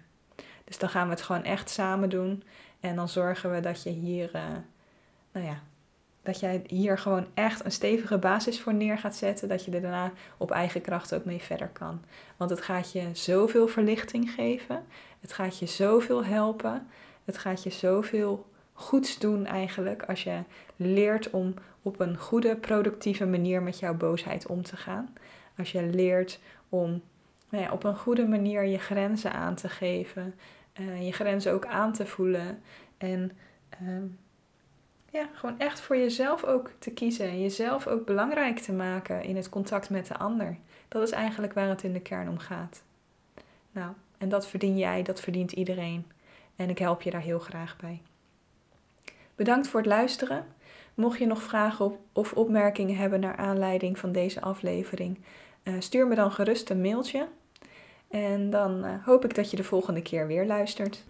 Dus 0.63 0.77
dan 0.77 0.89
gaan 0.89 1.07
we 1.07 1.13
het 1.13 1.21
gewoon 1.21 1.43
echt 1.43 1.69
samen 1.69 2.09
doen. 2.09 2.43
En 2.79 2.95
dan 2.95 3.09
zorgen 3.09 3.51
we 3.51 3.59
dat 3.59 3.83
je 3.83 3.89
hier, 3.89 4.31
uh, 4.35 4.41
nou 5.37 5.49
ja, 5.49 5.61
dat 6.23 6.39
jij 6.39 6.63
hier 6.67 6.97
gewoon 6.97 7.25
echt 7.33 7.65
een 7.65 7.71
stevige 7.71 8.17
basis 8.17 8.61
voor 8.61 8.73
neer 8.73 8.97
gaat 8.97 9.15
zetten. 9.15 9.47
Dat 9.47 9.65
je 9.65 9.71
er 9.71 9.81
daarna 9.81 10.11
op 10.37 10.51
eigen 10.51 10.81
kracht 10.81 11.13
ook 11.13 11.25
mee 11.25 11.41
verder 11.41 11.67
kan. 11.67 12.01
Want 12.37 12.49
het 12.49 12.61
gaat 12.61 12.91
je 12.91 13.09
zoveel 13.13 13.67
verlichting 13.67 14.31
geven. 14.31 14.83
Het 15.19 15.33
gaat 15.33 15.59
je 15.59 15.65
zoveel 15.65 16.25
helpen. 16.25 16.87
Het 17.25 17.37
gaat 17.37 17.63
je 17.63 17.69
zoveel 17.69 18.45
goeds 18.73 19.19
doen 19.19 19.45
eigenlijk 19.45 20.03
als 20.03 20.23
je 20.23 20.39
leert 20.75 21.29
om 21.29 21.53
op 21.81 21.99
een 21.99 22.17
goede, 22.17 22.55
productieve 22.55 23.25
manier 23.25 23.61
met 23.61 23.79
jouw 23.79 23.93
boosheid 23.93 24.45
om 24.45 24.63
te 24.63 24.77
gaan. 24.77 25.15
Als 25.57 25.71
je 25.71 25.83
leert 25.83 26.39
om 26.69 27.01
nou 27.49 27.63
ja, 27.63 27.71
op 27.71 27.83
een 27.83 27.97
goede 27.97 28.27
manier 28.27 28.63
je 28.63 28.79
grenzen 28.79 29.33
aan 29.33 29.55
te 29.55 29.69
geven, 29.69 30.35
uh, 30.79 31.05
je 31.05 31.11
grenzen 31.11 31.53
ook 31.53 31.65
aan 31.65 31.93
te 31.93 32.05
voelen 32.05 32.61
en 32.97 33.31
uh, 33.81 34.03
ja, 35.11 35.29
gewoon 35.33 35.59
echt 35.59 35.79
voor 35.79 35.97
jezelf 35.97 36.43
ook 36.43 36.71
te 36.79 36.91
kiezen 36.91 37.25
en 37.25 37.41
jezelf 37.41 37.87
ook 37.87 38.05
belangrijk 38.05 38.59
te 38.59 38.73
maken 38.73 39.23
in 39.23 39.35
het 39.35 39.49
contact 39.49 39.89
met 39.89 40.07
de 40.07 40.17
ander. 40.17 40.57
Dat 40.87 41.01
is 41.01 41.11
eigenlijk 41.11 41.53
waar 41.53 41.69
het 41.69 41.83
in 41.83 41.93
de 41.93 42.01
kern 42.01 42.29
om 42.29 42.37
gaat. 42.37 42.83
Nou, 43.71 43.91
en 44.17 44.29
dat 44.29 44.47
verdien 44.47 44.77
jij, 44.77 45.03
dat 45.03 45.21
verdient 45.21 45.51
iedereen. 45.51 46.05
En 46.55 46.69
ik 46.69 46.77
help 46.77 47.01
je 47.01 47.11
daar 47.11 47.21
heel 47.21 47.39
graag 47.39 47.77
bij. 47.77 48.01
Bedankt 49.35 49.67
voor 49.67 49.79
het 49.79 49.89
luisteren. 49.89 50.45
Mocht 50.93 51.19
je 51.19 51.25
nog 51.25 51.41
vragen 51.41 51.97
of 52.13 52.33
opmerkingen 52.33 52.95
hebben 52.95 53.19
naar 53.19 53.35
aanleiding 53.35 53.99
van 53.99 54.11
deze 54.11 54.41
aflevering, 54.41 55.19
uh, 55.63 55.73
stuur 55.79 56.07
me 56.07 56.15
dan 56.15 56.31
gerust 56.31 56.69
een 56.69 56.81
mailtje. 56.81 57.27
En 58.07 58.49
dan 58.49 58.85
uh, 58.85 59.05
hoop 59.05 59.25
ik 59.25 59.35
dat 59.35 59.51
je 59.51 59.57
de 59.57 59.63
volgende 59.63 60.01
keer 60.01 60.27
weer 60.27 60.45
luistert. 60.45 61.03